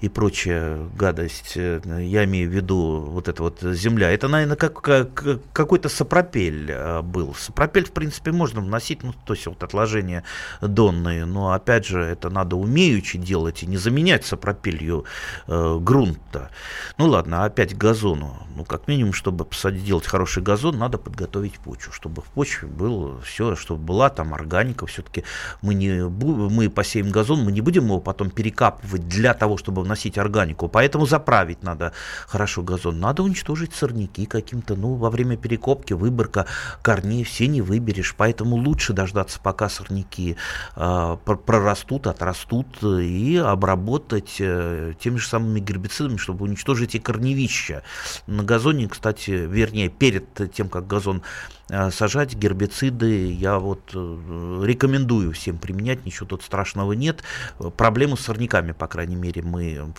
и 0.00 0.08
прочая 0.08 0.78
гадость, 0.96 1.52
э, 1.56 1.80
я 2.02 2.24
имею 2.24 2.50
в 2.50 2.52
виду 2.52 3.00
вот 3.08 3.28
эта 3.28 3.42
вот 3.42 3.60
земля, 3.60 4.10
это, 4.10 4.28
наверное, 4.28 4.56
как, 4.56 4.80
как 4.80 5.40
какой-то 5.52 5.88
сапропель 5.88 6.70
э, 6.70 7.02
был. 7.02 7.34
Сапропель, 7.34 7.84
в 7.86 7.92
принципе, 7.92 8.32
можно 8.32 8.60
вносить, 8.60 9.02
ну, 9.02 9.14
то 9.24 9.34
есть 9.34 9.46
вот 9.46 9.62
отложения 9.62 10.24
донные, 10.60 11.24
но, 11.24 11.52
опять 11.52 11.86
же, 11.86 12.00
это 12.00 12.30
надо 12.30 12.56
умеючи 12.56 13.18
делать 13.18 13.62
и 13.62 13.66
не 13.66 13.76
заменять 13.76 14.24
сапропелью 14.24 15.04
э, 15.46 15.78
грунт-то. 15.80 16.50
Ну, 16.98 17.06
ладно, 17.06 17.44
опять 17.44 17.76
газону. 17.76 18.46
Ну, 18.54 18.64
как 18.64 18.88
минимум, 18.88 19.12
чтобы 19.12 19.44
посадить, 19.44 19.84
делать 19.84 20.06
хороший 20.06 20.42
газон, 20.42 20.78
надо 20.78 20.98
подготовить 20.98 21.58
почву, 21.58 21.92
чтобы 21.92 22.22
в 22.22 22.26
почве 22.26 22.68
было 22.68 23.20
все, 23.20 23.56
чтобы 23.56 23.80
была 23.82 24.10
там 24.10 24.34
органика. 24.34 24.86
Все-таки 24.86 25.24
мы, 25.62 25.74
не, 25.74 26.08
мы 26.08 26.70
посеем 26.70 27.10
газон, 27.10 27.44
мы 27.44 27.52
не 27.52 27.60
будем 27.60 27.84
его 27.84 28.00
потом 28.00 28.30
перекапывать 28.30 29.08
для 29.08 29.34
того, 29.34 29.56
чтобы 29.56 29.85
вносить 29.86 30.18
органику. 30.18 30.68
Поэтому 30.68 31.06
заправить 31.06 31.62
надо 31.62 31.92
хорошо 32.26 32.62
газон. 32.62 33.00
Надо 33.00 33.22
уничтожить 33.22 33.74
сорняки 33.74 34.26
каким-то, 34.26 34.76
ну, 34.76 34.94
во 34.94 35.10
время 35.10 35.36
перекопки, 35.36 35.94
выборка 35.94 36.46
корней, 36.82 37.24
все 37.24 37.46
не 37.46 37.62
выберешь. 37.62 38.14
Поэтому 38.16 38.56
лучше 38.56 38.92
дождаться, 38.92 39.40
пока 39.42 39.68
сорняки 39.68 40.36
э, 40.76 41.16
прорастут, 41.24 42.06
отрастут 42.06 42.66
и 42.82 43.36
обработать 43.36 44.36
э, 44.40 44.94
теми 45.00 45.16
же 45.16 45.28
самыми 45.28 45.60
гербицидами, 45.60 46.16
чтобы 46.16 46.44
уничтожить 46.44 46.94
и 46.94 46.98
корневища. 46.98 47.82
На 48.26 48.42
газоне, 48.42 48.88
кстати, 48.88 49.30
вернее, 49.30 49.88
перед 49.88 50.52
тем, 50.52 50.68
как 50.68 50.86
газон 50.86 51.22
сажать 51.68 52.34
гербициды 52.34 53.32
я 53.32 53.58
вот 53.58 53.90
э, 53.92 54.62
рекомендую 54.64 55.32
всем 55.32 55.58
применять, 55.58 56.06
ничего 56.06 56.26
тут 56.26 56.42
страшного 56.42 56.92
нет. 56.92 57.22
Проблему 57.76 58.16
с 58.16 58.20
сорняками, 58.20 58.72
по 58.72 58.86
крайней 58.86 59.16
мере, 59.16 59.42
мы 59.42 59.92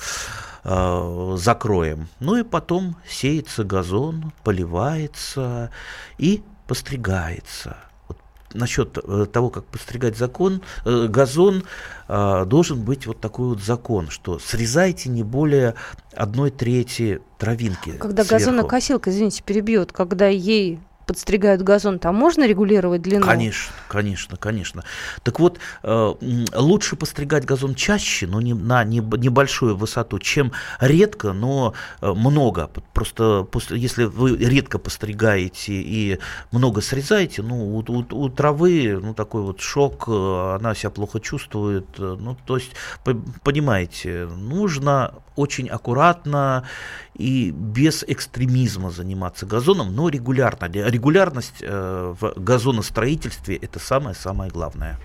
э, 0.63 1.36
закроем. 1.38 2.08
Ну 2.19 2.38
и 2.38 2.43
потом 2.43 2.95
сеется 3.08 3.63
газон, 3.65 4.32
поливается 4.43 5.71
и 6.17 6.41
постригается. 6.67 7.77
Насчет 8.53 8.97
того, 9.34 9.49
как 9.49 9.65
постригать 9.65 10.17
закон, 10.17 10.62
газон, 10.86 11.65
должен 12.08 12.82
быть 12.82 13.06
вот 13.06 13.19
такой 13.19 13.49
вот 13.49 13.62
закон, 13.62 14.10
что 14.10 14.39
срезайте 14.39 15.10
не 15.10 15.21
более 15.21 15.75
одной 16.15 16.49
трети 16.49 17.19
травинки. 17.38 17.91
Когда 17.91 18.23
сверху. 18.23 18.45
газонокосилка, 18.45 19.10
извините, 19.10 19.43
перебьет, 19.43 19.91
когда 19.91 20.27
ей 20.27 20.80
подстригают 21.08 21.62
газон, 21.62 21.98
там 21.98 22.15
можно 22.15 22.46
регулировать 22.46 23.02
длину? 23.02 23.26
Конечно, 23.26 23.74
конечно, 23.88 24.38
конечно. 24.38 24.84
Так 25.24 25.39
вот, 25.39 25.58
э, 25.82 26.13
лучше 26.54 26.96
постригать 26.98 27.46
газон 27.46 27.74
чаще, 27.74 28.28
но 28.28 28.41
не 28.41 28.54
на 28.54 28.84
небольшую 28.84 29.76
высоту, 29.76 30.20
чем 30.20 30.52
редко, 30.80 31.32
но 31.32 31.74
э, 32.02 32.12
много. 32.12 32.70
Просто 32.93 33.48
после, 33.50 33.80
если 33.80 34.04
вы 34.04 34.38
редко 34.38 34.78
постригаете 34.78 35.74
и 35.74 36.20
много 36.52 36.82
срезаете, 36.82 37.41
ну, 37.41 37.78
у, 37.78 37.80
у, 37.80 38.06
у 38.12 38.30
травы 38.30 39.00
ну, 39.02 39.13
такой 39.13 39.41
вот 39.41 39.62
шок, 39.62 40.06
э, 40.08 40.56
она 40.60 40.76
себя 40.76 40.89
плохо 40.89 41.20
чувствует. 41.20 41.88
Ну, 41.98 42.38
то 42.46 42.58
есть, 42.58 42.72
понимаете, 43.43 44.26
нужно 44.26 45.13
очень 45.38 45.70
аккуратно 45.70 46.67
и 47.17 47.51
без 47.51 48.03
экстремизма 48.08 48.91
заниматься 48.91 49.45
газоном, 49.45 49.95
но 49.95 50.10
регулярно. 50.10 50.69
Регулярность 50.71 51.62
э, 51.62 52.13
в 52.19 52.34
газоностроительстве– 52.36 53.56
это 53.62 53.80
самое-самое 53.80 54.51
главное. 54.51 54.97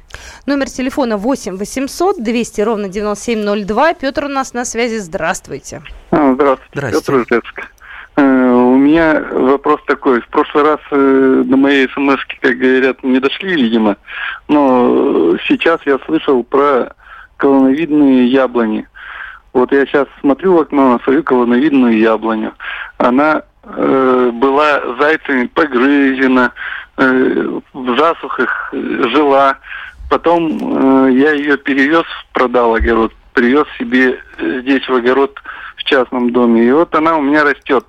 Номер 0.46 0.68
телефона 0.68 1.16
8 1.16 1.56
800 1.56 2.22
200 2.22 2.60
ровно 2.60 2.88
9702. 2.88 3.94
Петр 3.94 4.24
у 4.24 4.28
нас 4.28 4.52
на 4.52 4.64
связи. 4.64 4.98
Здравствуйте. 4.98 5.82
А, 6.10 6.34
здравствуйте. 6.34 6.70
Здравствуйте. 6.74 7.24
Петр 7.24 7.34
Ижевск. 7.34 7.72
Э, 8.16 8.22
у 8.22 8.76
меня 8.76 9.24
вопрос 9.32 9.80
такой. 9.86 10.20
В 10.20 10.28
прошлый 10.28 10.64
раз 10.64 10.80
э, 10.90 11.42
до 11.46 11.56
моей 11.56 11.88
смс, 11.88 12.20
как 12.40 12.58
говорят, 12.58 13.02
не 13.02 13.20
дошли, 13.20 13.54
видимо. 13.54 13.96
Но 14.48 15.36
сейчас 15.48 15.80
я 15.86 15.98
слышал 16.04 16.44
про 16.44 16.94
колоновидные 17.38 18.26
яблони. 18.26 18.86
Вот 19.52 19.70
я 19.72 19.84
сейчас 19.84 20.06
смотрю 20.20 20.54
в 20.54 20.60
окно 20.60 20.92
на 20.92 20.98
свою 21.00 21.22
колоновидную 21.22 21.98
яблоню. 21.98 22.54
Она 22.98 23.42
э, 23.64 24.30
была 24.32 24.80
зайцами 24.98 25.46
погрызена, 25.46 26.52
э, 26.96 27.60
в 27.74 27.98
засухах 27.98 28.72
жила. 28.72 29.58
Потом 30.08 31.08
э, 31.08 31.12
я 31.12 31.32
ее 31.32 31.58
перевез, 31.58 32.04
продал 32.32 32.74
огород, 32.74 33.12
привез 33.34 33.66
себе 33.78 34.18
здесь 34.38 34.88
в 34.88 34.94
огород 34.94 35.38
в 35.76 35.84
частном 35.84 36.32
доме. 36.32 36.64
И 36.64 36.72
вот 36.72 36.94
она 36.94 37.18
у 37.18 37.22
меня 37.22 37.44
растет. 37.44 37.84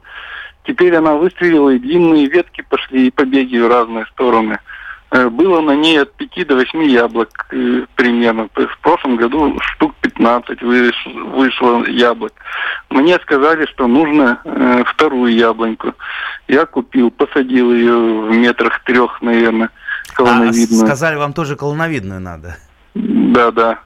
Теперь 0.65 0.95
она 0.95 1.15
выстрелила, 1.15 1.69
и 1.69 1.79
длинные 1.79 2.27
ветки 2.27 2.63
пошли, 2.69 3.07
и 3.07 3.11
побеги 3.11 3.57
в 3.57 3.67
разные 3.67 4.05
стороны. 4.07 4.53
Э, 4.53 4.72
было 5.29 5.61
на 5.61 5.75
ней 5.75 6.01
от 6.01 6.13
5 6.13 6.47
до 6.47 6.55
8 6.55 6.83
яблок 6.83 7.45
э, 7.51 7.85
примерно. 7.95 8.49
В 8.55 8.77
прошлом 8.81 9.15
году 9.15 9.59
штук 9.61 9.93
15 10.01 10.61
вышло 10.61 11.85
яблок. 11.85 12.33
Мне 12.89 13.19
сказали, 13.19 13.65
что 13.67 13.87
нужно 13.87 14.39
э, 14.43 14.83
вторую 14.87 15.33
яблоньку. 15.33 15.93
Я 16.47 16.65
купил, 16.65 17.11
посадил 17.11 17.71
ее 17.71 17.95
в 17.95 18.31
метрах 18.31 18.83
трех, 18.83 19.21
наверное, 19.21 19.69
колоновидную. 20.13 20.83
А 20.83 20.85
сказали, 20.87 21.15
вам 21.15 21.33
тоже 21.33 21.55
колоновидную 21.55 22.19
надо? 22.19 22.57
Да, 22.95 23.51
да. 23.51 23.79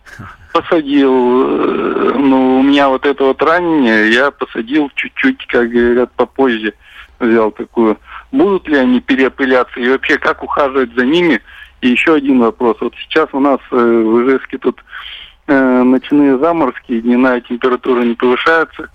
Посадил, 0.54 1.12
ну, 1.12 2.60
у 2.60 2.64
меня 2.64 2.88
вот 2.88 3.06
это 3.06 3.26
вот 3.26 3.42
ранение, 3.44 4.12
я 4.12 4.32
посадил 4.32 4.90
чуть-чуть, 4.96 5.46
как 5.48 5.70
говорят, 5.70 6.12
попозже 6.14 6.74
взял 7.20 7.52
такую 7.52 7.98
будут 8.32 8.68
ли 8.68 8.78
они 8.78 9.00
переопыляться 9.00 9.80
и 9.80 9.90
вообще 9.90 10.18
как 10.18 10.44
ухаживать 10.44 10.94
за 10.96 11.06
ними. 11.06 11.42
И 11.82 11.90
еще 11.90 12.16
один 12.16 12.40
вопрос. 12.40 12.78
Вот 12.82 12.94
сейчас 12.96 13.30
у 13.34 13.40
нас 13.40 13.60
э, 13.72 13.76
в 13.76 14.24
Ижевске 14.24 14.58
тут 14.58 14.84
э, 15.48 15.84
ночные 15.84 16.38
заморские, 16.38 17.02
дневная 17.02 17.42
температура 17.42 18.02
не 18.02 18.16
повышается, 18.16 18.90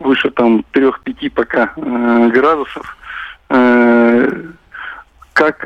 выше 0.00 0.30
там 0.30 0.64
3-5 0.72 1.30
пока 1.30 1.72
э, 1.76 2.30
градусов. 2.32 2.96
Э, 3.50 4.42
как 5.32 5.60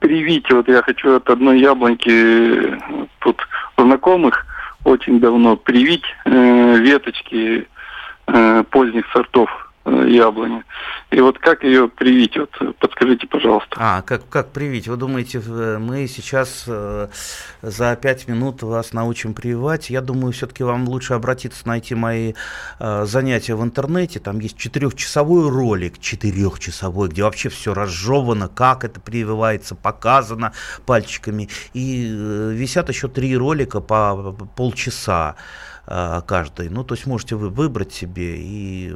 привить, 0.00 0.50
вот 0.50 0.68
я 0.68 0.82
хочу 0.82 1.16
от 1.16 1.28
одной 1.30 1.60
яблоньки 1.60 2.10
э, 2.10 2.78
тут 3.20 3.40
знакомых 3.76 4.46
очень 4.84 5.20
давно 5.20 5.56
привить 5.56 6.04
э, 6.24 6.76
веточки 6.78 7.66
э, 8.26 8.64
поздних 8.70 9.04
сортов 9.12 9.65
яблони. 9.86 10.64
И 11.10 11.20
вот 11.20 11.38
как 11.38 11.62
ее 11.62 11.88
привить? 11.88 12.36
Вот 12.36 12.50
подскажите, 12.78 13.26
пожалуйста. 13.26 13.76
А, 13.76 14.02
как, 14.02 14.28
как 14.28 14.50
привить? 14.50 14.88
Вы 14.88 14.96
думаете, 14.96 15.40
мы 15.40 16.06
сейчас 16.08 16.64
э, 16.66 17.08
за 17.62 17.96
пять 17.96 18.26
минут 18.26 18.62
вас 18.62 18.92
научим 18.92 19.32
прививать? 19.32 19.88
Я 19.88 20.00
думаю, 20.00 20.32
все-таки 20.32 20.64
вам 20.64 20.88
лучше 20.88 21.14
обратиться, 21.14 21.66
найти 21.68 21.94
мои 21.94 22.34
э, 22.80 23.04
занятия 23.06 23.54
в 23.54 23.62
интернете. 23.62 24.18
Там 24.18 24.40
есть 24.40 24.56
четырехчасовой 24.56 25.48
ролик, 25.48 26.00
четырехчасовой, 26.00 27.08
где 27.08 27.22
вообще 27.22 27.48
все 27.48 27.72
разжевано, 27.72 28.48
как 28.48 28.84
это 28.84 29.00
прививается, 29.00 29.76
показано 29.76 30.52
пальчиками. 30.86 31.48
И 31.72 32.08
э, 32.10 32.50
висят 32.52 32.88
еще 32.88 33.08
три 33.08 33.36
ролика 33.36 33.80
по 33.80 34.34
полчаса. 34.56 35.36
А, 35.88 36.20
каждый. 36.22 36.68
Ну, 36.68 36.82
то 36.82 36.94
есть 36.94 37.06
можете 37.06 37.36
вы 37.36 37.48
выбрать 37.48 37.92
себе 37.92 38.36
и 38.38 38.92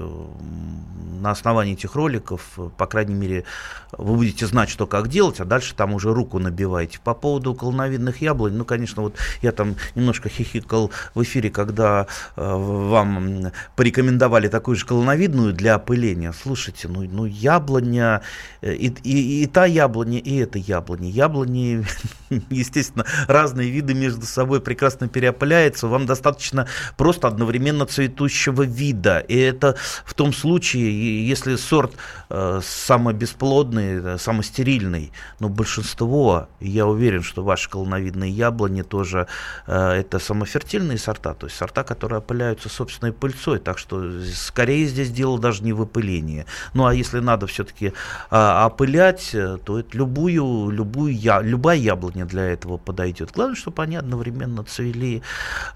на 1.21 1.31
основании 1.31 1.75
этих 1.75 1.95
роликов, 1.95 2.59
по 2.77 2.87
крайней 2.87 3.15
мере, 3.15 3.45
вы 3.93 4.17
будете 4.17 4.47
знать, 4.47 4.71
что 4.71 4.87
как 4.87 5.09
делать, 5.09 5.41
а 5.41 5.45
дальше 5.45 5.75
там 5.75 5.95
уже 5.95 6.13
руку 6.13 6.39
набиваете. 6.39 6.99
По 7.05 7.15
поводу 7.15 7.55
колоновидных 7.55 8.23
яблонь, 8.23 8.55
ну, 8.55 8.65
конечно, 8.65 9.03
вот 9.03 9.17
я 9.43 9.53
там 9.53 9.77
немножко 9.95 10.29
хихикал 10.29 10.91
в 11.15 11.23
эфире, 11.23 11.51
когда 11.51 12.07
э, 12.37 12.43
вам 12.43 13.53
порекомендовали 13.77 14.49
такую 14.49 14.77
же 14.77 14.87
колоновидную 14.87 15.53
для 15.53 15.75
опыления. 15.75 16.33
Слушайте, 16.33 16.89
ну, 16.89 17.03
ну 17.03 17.27
яблоня, 17.27 18.23
э, 18.63 18.75
и, 18.75 18.89
и, 19.03 19.43
и 19.43 19.47
та 19.47 19.67
яблоня, 19.67 20.19
и 20.19 20.37
эта 20.39 20.59
яблоня. 20.59 21.11
Яблони, 21.11 21.85
естественно, 22.51 23.05
разные 23.29 23.71
виды 23.71 23.95
между 23.95 24.25
собой 24.25 24.61
прекрасно 24.61 25.09
переопыляются. 25.09 25.87
Вам 25.87 26.07
достаточно 26.07 26.67
просто 26.97 27.29
одновременно 27.29 27.87
цветущего 27.87 28.63
вида. 28.63 29.19
И 29.21 29.37
это 29.37 29.77
в 30.05 30.15
том 30.15 30.33
случае, 30.33 31.27
если 31.29 31.57
сорт 31.57 31.93
э, 32.29 32.61
самый 32.63 33.15
бесплодный, 33.15 34.15
э, 34.15 34.19
самый 34.19 34.43
стерильный, 34.43 35.13
но 35.39 35.49
большинство, 35.49 36.49
я 36.61 36.87
уверен, 36.87 37.23
что 37.23 37.45
ваши 37.45 37.69
колоновидные 37.69 38.31
яблони 38.31 38.83
тоже 38.83 39.27
э, 39.67 39.91
это 40.01 40.19
самофертильные 40.19 40.99
сорта, 40.99 41.35
то 41.35 41.47
есть 41.47 41.57
сорта, 41.57 41.83
которые 41.85 42.19
опыляются 42.19 42.69
собственной 42.69 43.13
пыльцой, 43.13 43.59
так 43.59 43.79
что 43.79 44.23
скорее 44.35 44.87
здесь 44.87 45.11
дело 45.11 45.39
даже 45.39 45.63
не 45.63 45.73
в. 45.73 45.91
Ну 46.75 46.87
а 46.87 46.95
если 46.95 47.19
надо 47.19 47.47
все-таки 47.47 47.87
э, 47.87 47.93
опылять, 48.31 49.35
то 49.65 49.79
это 49.79 49.97
любую, 49.97 50.71
любую 50.71 51.15
я, 51.15 51.41
любая 51.41 51.77
яблоня 51.77 52.25
для 52.25 52.45
этого 52.45 52.77
подойдет. 52.77 53.33
Главное, 53.35 53.57
чтобы 53.57 53.83
они 53.83 53.97
одновременно 53.97 54.65
цвели. 54.65 55.23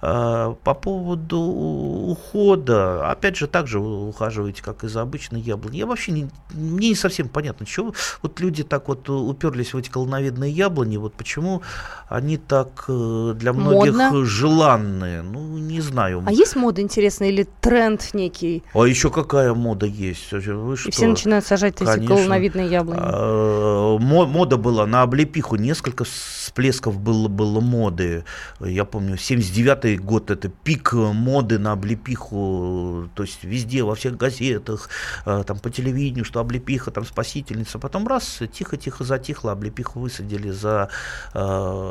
Э, 0.02 0.54
по 0.62 0.74
поводу 0.74 0.93
поводу 0.94 1.40
ухода, 1.40 3.10
опять 3.10 3.36
же, 3.36 3.46
так 3.46 3.66
же 3.66 3.80
вы 3.80 4.08
ухаживаете, 4.08 4.62
как 4.62 4.84
и 4.84 4.88
за 4.88 5.02
обычной 5.02 5.40
яблони. 5.40 5.78
Я 5.78 5.86
вообще 5.86 6.12
не, 6.12 6.28
мне 6.52 6.90
не 6.90 6.94
совсем 6.94 7.28
понятно, 7.28 7.66
чего 7.66 7.94
вот 8.22 8.40
люди 8.40 8.62
так 8.62 8.88
вот 8.88 9.08
уперлись 9.08 9.74
в 9.74 9.76
эти 9.76 9.90
колоновидные 9.90 10.52
яблони, 10.52 10.96
вот 10.96 11.14
почему 11.14 11.62
они 12.08 12.36
так 12.36 12.84
э, 12.88 13.34
для 13.36 13.52
многих 13.52 13.94
Модно. 13.94 14.24
желанные. 14.24 15.22
Ну, 15.22 15.58
не 15.58 15.80
знаю. 15.80 16.22
А 16.26 16.32
есть 16.32 16.54
мода 16.54 16.80
интересная 16.80 17.30
или 17.30 17.46
тренд 17.60 18.14
некий? 18.14 18.62
А 18.72 18.84
еще 18.84 19.10
какая 19.10 19.52
мода 19.52 19.86
есть? 19.86 20.30
Вы 20.30 20.76
что? 20.76 20.88
И 20.88 20.92
все 20.92 21.08
начинают 21.08 21.44
сажать 21.44 21.76
Конечно. 21.76 22.00
эти 22.00 22.06
колоновидные 22.06 22.68
яблони. 22.68 23.00
А, 23.02 23.98
мода 23.98 24.56
была 24.56 24.86
на 24.86 25.02
облепиху, 25.02 25.56
несколько 25.56 26.04
всплесков 26.04 27.00
было, 27.00 27.26
было 27.26 27.60
моды. 27.60 28.24
Я 28.60 28.84
помню, 28.84 29.16
79-й 29.16 29.96
год 29.96 30.30
это 30.30 30.48
пик 30.48 30.83
моды 30.92 31.58
на 31.58 31.72
облепиху, 31.72 33.08
то 33.14 33.22
есть 33.22 33.44
везде, 33.44 33.82
во 33.82 33.94
всех 33.94 34.16
газетах, 34.16 34.88
э, 35.26 35.44
там 35.46 35.58
по 35.58 35.70
телевидению, 35.70 36.24
что 36.24 36.40
облепиха 36.40 36.90
там 36.90 37.04
спасительница. 37.04 37.78
Потом 37.78 38.06
раз, 38.06 38.40
тихо-тихо 38.52 39.04
затихло, 39.04 39.52
облепиху 39.52 40.00
высадили 40.00 40.50
за 40.50 40.88
э, 41.34 41.84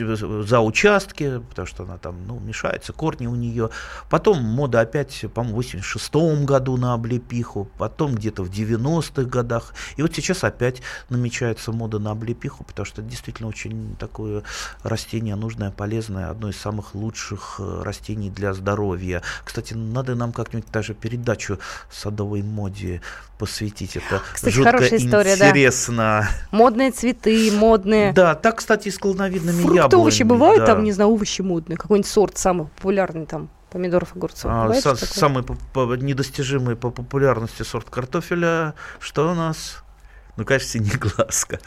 Э, 0.00 0.42
за 0.46 0.60
участки, 0.60 1.40
потому 1.48 1.66
что 1.66 1.84
она 1.84 1.98
там 1.98 2.26
ну, 2.26 2.38
мешается, 2.40 2.92
корни 2.92 3.26
у 3.26 3.34
нее. 3.34 3.70
Потом 4.08 4.42
мода 4.42 4.80
опять, 4.80 5.24
по-моему, 5.34 5.54
в 5.54 5.62
86 5.62 6.14
году 6.44 6.76
на 6.76 6.94
облепиху, 6.94 7.68
потом 7.78 8.14
где-то 8.14 8.42
в 8.42 8.50
90-х 8.50 9.24
годах. 9.24 9.74
И 9.96 10.02
вот 10.02 10.14
сейчас 10.14 10.44
опять 10.44 10.82
намечается 11.08 11.72
мода 11.72 11.98
на 11.98 12.12
облепиху, 12.12 12.64
потому 12.64 12.86
что 12.86 13.02
действительно 13.02 13.48
очень 13.48 13.96
такое 13.96 14.42
растение 14.82 15.36
нужное, 15.36 15.70
полезное, 15.70 16.30
одно 16.30 16.48
из 16.48 16.56
самых 16.56 16.94
лучших 16.94 17.39
э, 17.58 17.82
растений 17.84 18.30
для 18.30 18.52
здоровья. 18.54 19.22
Кстати, 19.44 19.74
надо 19.74 20.14
нам 20.14 20.32
как-нибудь 20.32 20.70
даже 20.70 20.94
передачу 20.94 21.58
садовой 21.90 22.42
моде 22.42 23.00
посвятить. 23.38 23.96
Это 23.96 24.20
Кстати, 24.32 24.54
жутко 24.54 24.72
хорошая 24.72 24.98
история, 24.98 25.34
интересно. 25.34 25.96
Да. 26.50 26.56
Модные 26.56 26.90
цветы, 26.90 27.50
модные. 27.52 28.12
Да, 28.12 28.34
так, 28.34 28.58
кстати, 28.58 28.88
и 28.88 28.90
с 28.90 28.98
колоновидными 28.98 29.60
Фрукты, 29.62 29.76
яблонями. 29.76 30.00
овощи 30.02 30.22
бывают, 30.22 30.60
да. 30.60 30.66
там, 30.66 30.84
не 30.84 30.92
знаю, 30.92 31.10
овощи 31.10 31.42
модные, 31.42 31.76
какой-нибудь 31.76 32.10
сорт 32.10 32.36
самый 32.38 32.66
популярный 32.66 33.26
там, 33.26 33.48
помидоров, 33.70 34.14
огурцов. 34.14 34.50
А, 34.52 34.68
са- 34.68 34.96
самый 34.96 35.42
по- 35.42 35.56
по- 35.72 35.94
недостижимый 35.94 36.76
по 36.76 36.90
популярности 36.90 37.62
сорт 37.62 37.88
картофеля, 37.88 38.74
что 38.98 39.30
у 39.30 39.34
нас? 39.34 39.82
Ну, 40.40 40.46
конечно, 40.46 40.70
синеглазка. 40.70 41.60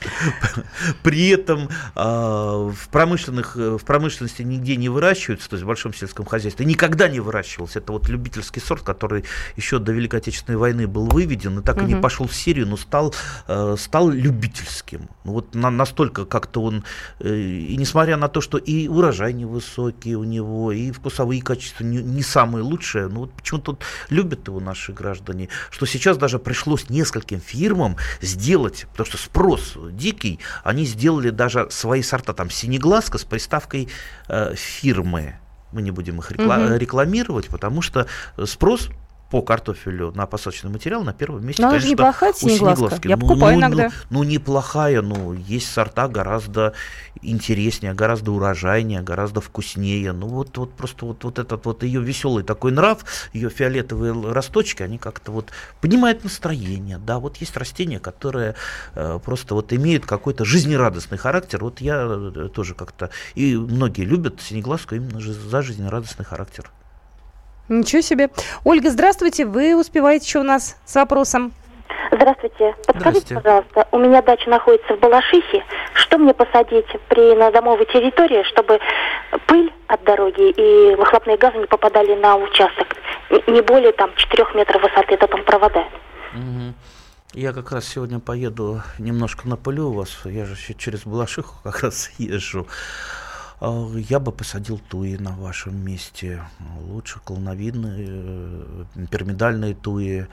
При 1.04 1.30
этом 1.30 1.70
а, 1.94 2.72
в, 2.72 2.90
промышленных, 2.90 3.56
в 3.56 3.86
промышленности 3.86 4.42
нигде 4.42 4.78
не 4.78 4.90
выращиваются, 4.90 5.48
то 5.48 5.58
есть 5.58 5.64
в 5.64 5.68
большом 5.68 5.94
сельском 5.94 6.26
хозяйстве 6.26 6.66
никогда 6.66 7.08
не 7.08 7.20
выращивался. 7.20 7.78
Это 7.78 7.92
вот 7.92 8.10
любительский 8.10 8.60
сорт, 8.60 8.82
который 8.82 9.26
еще 9.58 9.78
до 9.78 9.92
Великой 9.92 10.22
Отечественной 10.22 10.58
войны 10.58 10.88
был 10.88 11.06
выведен, 11.06 11.60
и 11.60 11.62
так 11.62 11.84
и 11.84 11.86
не 11.86 11.96
пошел 11.96 12.26
в 12.26 12.34
серию, 12.34 12.66
но 12.66 12.76
стал, 12.76 13.14
э, 13.48 13.76
стал 13.78 14.10
любительским. 14.10 15.08
Ну, 15.24 15.34
вот 15.34 15.54
на, 15.54 15.70
настолько 15.70 16.26
как-то 16.26 16.64
он, 16.64 16.84
э, 17.20 17.32
и 17.36 17.78
несмотря 17.78 18.18
на 18.18 18.28
то, 18.28 18.42
что 18.42 18.58
и 18.58 18.88
урожай 18.88 19.34
невысокий 19.34 20.16
у 20.16 20.24
него, 20.24 20.72
и 20.72 20.90
вкусовые 20.90 21.44
качества 21.44 21.84
не, 21.84 21.98
не 21.98 22.24
самые 22.24 22.64
лучшие, 22.64 23.08
но 23.08 23.20
вот 23.20 23.34
почему-то 23.34 23.78
любят 24.10 24.48
его 24.48 24.60
наши 24.60 24.94
граждане, 24.94 25.50
что 25.70 25.86
сейчас 25.86 26.18
даже 26.18 26.40
пришлось 26.40 26.90
нескольким 26.90 27.40
фирмам 27.40 27.98
сделать 28.20 28.63
сделать, 28.64 28.88
потому 28.92 29.06
что 29.06 29.18
спрос 29.18 29.78
дикий, 29.92 30.40
они 30.64 30.86
сделали 30.86 31.30
даже 31.30 31.68
свои 31.70 32.02
сорта, 32.02 32.34
там 32.34 32.50
синеглазка 32.50 33.18
с 33.18 33.24
приставкой 33.24 33.90
э, 34.28 34.56
фирмы. 34.56 35.36
Мы 35.72 35.82
не 35.82 35.92
будем 35.92 36.20
их 36.20 36.32
рекла- 36.32 36.66
угу. 36.66 36.76
рекламировать, 36.76 37.48
потому 37.48 37.82
что 37.82 38.08
спрос 38.46 38.90
по 39.34 39.42
картофелю 39.42 40.12
на 40.12 40.28
посадочный 40.28 40.70
материал 40.70 41.04
на 41.04 41.12
первом 41.12 41.44
месте, 41.44 41.64
Но 41.64 41.70
конечно, 41.70 41.90
неплохая 41.90 42.34
синеглазка. 42.34 43.08
Я 43.10 43.18
ну, 43.18 43.22
покупаю 43.22 43.56
ну, 43.56 43.62
иногда. 43.62 43.90
Ну, 44.12 44.20
ну, 44.20 44.24
неплохая, 44.26 45.02
но 45.02 45.34
есть 45.34 45.72
сорта 45.74 46.08
гораздо 46.08 46.74
интереснее, 47.24 47.96
гораздо 47.96 48.32
урожайнее, 48.32 49.02
гораздо 49.02 49.42
вкуснее. 49.42 50.12
Ну, 50.12 50.28
вот, 50.28 50.56
вот 50.60 50.74
просто 50.76 51.08
вот, 51.08 51.24
вот 51.24 51.40
этот 51.40 51.66
вот 51.66 51.82
ее 51.82 52.00
веселый 52.00 52.44
такой 52.44 52.74
нрав, 52.74 53.06
ее 53.34 53.50
фиолетовые 53.50 54.14
росточки, 54.14 54.84
они 54.84 55.00
как-то 55.00 55.32
вот 55.32 55.50
поднимают 55.82 56.24
настроение. 56.24 57.00
Да, 57.00 57.18
вот 57.18 57.38
есть 57.38 57.58
растения, 57.58 58.00
которые 58.00 58.54
э, 58.94 59.18
просто 59.26 59.56
вот 59.56 59.74
имеют 59.74 60.06
какой-то 60.06 60.46
жизнерадостный 60.46 61.18
характер. 61.18 61.64
Вот 61.64 61.82
я 61.82 62.06
э, 62.08 62.50
тоже 62.54 62.76
как-то, 62.76 63.10
и 63.34 63.56
многие 63.56 64.06
любят 64.06 64.42
синеглазку 64.42 64.94
именно 64.94 65.20
за 65.20 65.64
жизнерадостный 65.64 66.24
характер. 66.24 66.70
Ничего 67.70 68.02
себе. 68.02 68.30
Ольга, 68.64 68.90
здравствуйте. 68.90 69.46
Вы 69.46 69.76
успеваете 69.76 70.26
еще 70.26 70.40
у 70.40 70.44
нас 70.44 70.78
с 70.86 70.96
вопросом? 70.96 71.54
Здравствуйте. 72.12 72.76
Подскажите, 72.86 73.00
Здравствуйте. 73.00 73.36
пожалуйста, 73.36 73.88
у 73.92 73.98
меня 73.98 74.22
дача 74.22 74.50
находится 74.50 74.96
в 74.96 75.00
Балашихе. 75.00 75.64
Что 75.94 76.18
мне 76.18 76.34
посадить 76.34 76.86
при 77.10 77.36
на 77.36 77.52
домовой 77.52 77.86
территории, 77.86 78.44
чтобы 78.44 78.80
пыль 79.48 79.74
от 79.88 80.04
дороги 80.04 80.50
и 80.50 80.96
выхлопные 80.96 81.38
газы 81.38 81.58
не 81.58 81.66
попадали 81.66 82.16
на 82.16 82.36
участок? 82.36 82.88
Не 83.48 83.62
более 83.62 83.94
там 83.94 84.12
4 84.16 84.46
метров 84.56 84.82
высоты, 84.82 85.16
это 85.16 85.28
там 85.28 85.44
провода. 85.44 85.86
Угу. 86.34 86.74
Я 87.34 87.52
как 87.52 87.72
раз 87.72 87.88
сегодня 87.88 88.20
поеду 88.20 88.82
немножко 89.00 89.48
на 89.48 89.58
пылю 89.58 89.86
у 89.86 89.94
вас. 89.94 90.20
Я 90.26 90.46
же 90.46 90.56
через 90.78 91.06
Балашиху 91.06 91.56
как 91.64 91.82
раз 91.82 92.12
езжу. 92.20 92.68
А, 93.60 93.92
я 93.96 94.20
бы 94.20 94.32
посадил 94.32 94.80
туи 94.80 95.18
на 95.18 95.32
вашем 95.32 95.76
месте. 95.76 96.44
Лучше 96.82 97.20
колоновидные, 97.24 98.06
э, 98.08 98.86
пирамидальные 99.10 99.76
туи. 99.76 100.28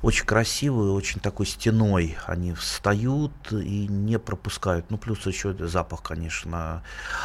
Очень 0.00 0.26
красивые, 0.26 0.92
очень 0.92 1.20
такой 1.20 1.44
стеной 1.46 2.16
они 2.26 2.54
встают 2.54 3.32
и 3.50 3.88
не 3.88 4.18
пропускают. 4.18 4.90
Ну, 4.90 4.96
плюс 4.96 5.26
еще 5.26 5.54
запах, 5.66 6.02
конечно. 6.02 6.84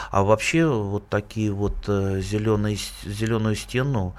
А 0.09 0.23
вообще 0.23 0.65
вот 0.65 1.07
такие 1.07 1.51
вот 1.51 1.75
э, 1.88 2.19
зеленые, 2.21 2.77
зеленую 3.03 3.55
стену, 3.55 4.15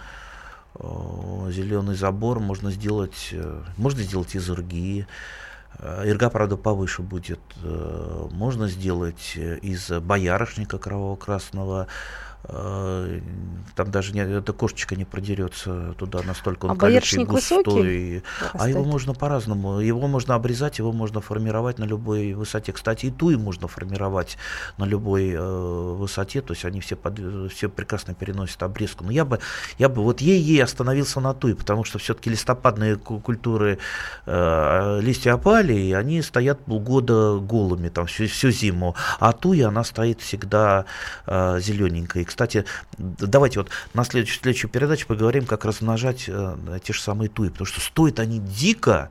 э, 0.76 1.48
зеленый 1.50 1.96
забор 1.96 2.38
можно 2.38 2.70
сделать, 2.70 3.34
можно 3.76 4.02
сделать 4.02 4.36
из 4.36 4.48
ирги. 4.48 5.06
Э, 5.78 6.02
Ирга, 6.06 6.30
правда, 6.30 6.56
повыше 6.56 7.02
будет. 7.02 7.40
Э, 7.62 8.28
можно 8.30 8.68
сделать 8.68 9.32
э, 9.36 9.58
из 9.58 9.90
боярышника 9.90 10.78
кроваво-красного 10.78 11.88
там 12.46 13.90
даже 13.90 14.12
не, 14.12 14.20
эта 14.20 14.52
кошечка 14.52 14.96
не 14.96 15.04
продерется 15.04 15.94
туда 15.98 16.22
настолько 16.22 16.66
он 16.66 16.72
а 16.72 16.76
колючий, 16.76 17.24
густой. 17.24 17.64
Высокий? 17.64 18.22
А 18.52 18.68
его 18.68 18.84
можно 18.84 19.14
по-разному. 19.14 19.80
Его 19.80 20.06
можно 20.06 20.34
обрезать, 20.34 20.78
его 20.78 20.92
можно 20.92 21.20
формировать 21.20 21.78
на 21.78 21.84
любой 21.84 22.34
высоте. 22.34 22.72
Кстати, 22.72 23.06
и 23.06 23.10
туи 23.10 23.36
можно 23.36 23.66
формировать 23.66 24.36
на 24.76 24.84
любой 24.84 25.30
э, 25.30 25.94
высоте. 25.98 26.42
То 26.42 26.52
есть 26.52 26.64
они 26.64 26.80
все, 26.80 26.96
под, 26.96 27.18
все 27.50 27.68
прекрасно 27.68 28.14
переносят 28.14 28.62
обрезку. 28.62 29.04
Но 29.04 29.10
я 29.10 29.24
бы, 29.24 29.38
я 29.78 29.88
бы 29.88 30.02
вот 30.02 30.20
ей-ей 30.20 30.62
остановился 30.62 31.20
на 31.20 31.32
туи, 31.32 31.54
потому 31.54 31.84
что 31.84 31.98
все-таки 31.98 32.30
листопадные 32.30 32.96
культуры 32.96 33.78
э, 34.26 35.00
листья 35.00 35.32
опали, 35.32 35.74
и 35.74 35.92
они 35.92 36.20
стоят 36.20 36.64
полгода 36.64 37.38
голыми 37.38 37.88
там 37.88 38.06
всю, 38.06 38.26
всю 38.26 38.50
зиму. 38.50 38.94
А 39.18 39.32
туя, 39.32 39.68
она 39.68 39.82
стоит 39.82 40.20
всегда 40.20 40.84
э, 41.26 41.58
зелененькой 41.60 42.22
кстати, 42.34 42.64
давайте 42.98 43.60
вот 43.60 43.70
на 43.94 44.02
следующую, 44.02 44.42
следующую 44.42 44.68
передачу 44.68 45.06
поговорим, 45.06 45.46
как 45.46 45.64
размножать 45.64 46.24
э, 46.26 46.56
те 46.82 46.92
же 46.92 47.00
самые 47.00 47.28
туи, 47.28 47.48
потому 47.48 47.64
что 47.64 47.80
стоят 47.80 48.18
они 48.18 48.40
дико, 48.40 49.10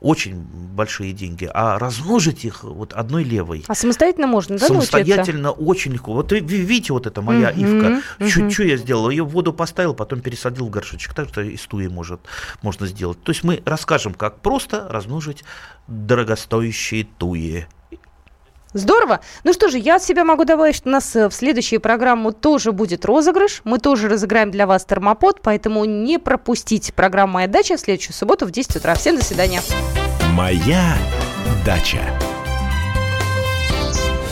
очень 0.00 0.34
большие 0.34 1.12
деньги, 1.12 1.48
а 1.54 1.78
размножить 1.78 2.44
их 2.44 2.64
вот 2.64 2.92
одной 2.92 3.22
левой. 3.22 3.64
А 3.68 3.76
самостоятельно 3.76 4.26
можно, 4.26 4.58
да, 4.58 4.66
Самостоятельно 4.66 5.42
научиться? 5.42 5.70
очень 5.70 5.92
легко. 5.92 6.12
Вот 6.12 6.32
вы 6.32 6.40
видите, 6.40 6.92
вот 6.92 7.06
это 7.06 7.22
моя 7.22 7.52
uh-huh, 7.52 8.02
ивка. 8.18 8.24
Uh-huh. 8.24 8.50
Что 8.50 8.64
я 8.64 8.76
сделал? 8.76 9.08
Ее 9.08 9.22
в 9.22 9.28
воду 9.28 9.52
поставил, 9.52 9.94
потом 9.94 10.22
пересадил 10.22 10.66
в 10.66 10.70
горшочек. 10.70 11.14
Так 11.14 11.28
что 11.28 11.40
из 11.40 11.60
туи 11.62 11.86
может, 11.86 12.20
можно 12.62 12.88
сделать. 12.88 13.22
То 13.22 13.30
есть 13.30 13.44
мы 13.44 13.62
расскажем, 13.64 14.12
как 14.12 14.40
просто 14.40 14.88
размножить 14.90 15.44
дорогостоящие 15.86 17.06
туи. 17.16 17.66
Здорово. 18.76 19.20
Ну 19.44 19.52
что 19.54 19.68
же, 19.68 19.78
я 19.78 19.96
от 19.96 20.02
себя 20.02 20.24
могу 20.24 20.44
добавить, 20.44 20.76
что 20.76 20.88
у 20.88 20.92
нас 20.92 21.16
э, 21.16 21.28
в 21.28 21.32
следующую 21.34 21.80
программу 21.80 22.32
тоже 22.32 22.72
будет 22.72 23.06
розыгрыш. 23.06 23.62
Мы 23.64 23.78
тоже 23.78 24.08
разыграем 24.08 24.50
для 24.50 24.66
вас 24.66 24.84
термопод, 24.84 25.40
поэтому 25.42 25.84
не 25.86 26.18
пропустите 26.18 26.92
программу 26.92 27.34
«Моя 27.34 27.46
дача» 27.48 27.76
в 27.76 27.80
следующую 27.80 28.14
субботу 28.14 28.44
в 28.44 28.50
10 28.50 28.76
утра. 28.76 28.94
Всем 28.94 29.16
до 29.16 29.24
свидания. 29.24 29.62
«Моя 30.34 30.94
дача». 31.64 32.00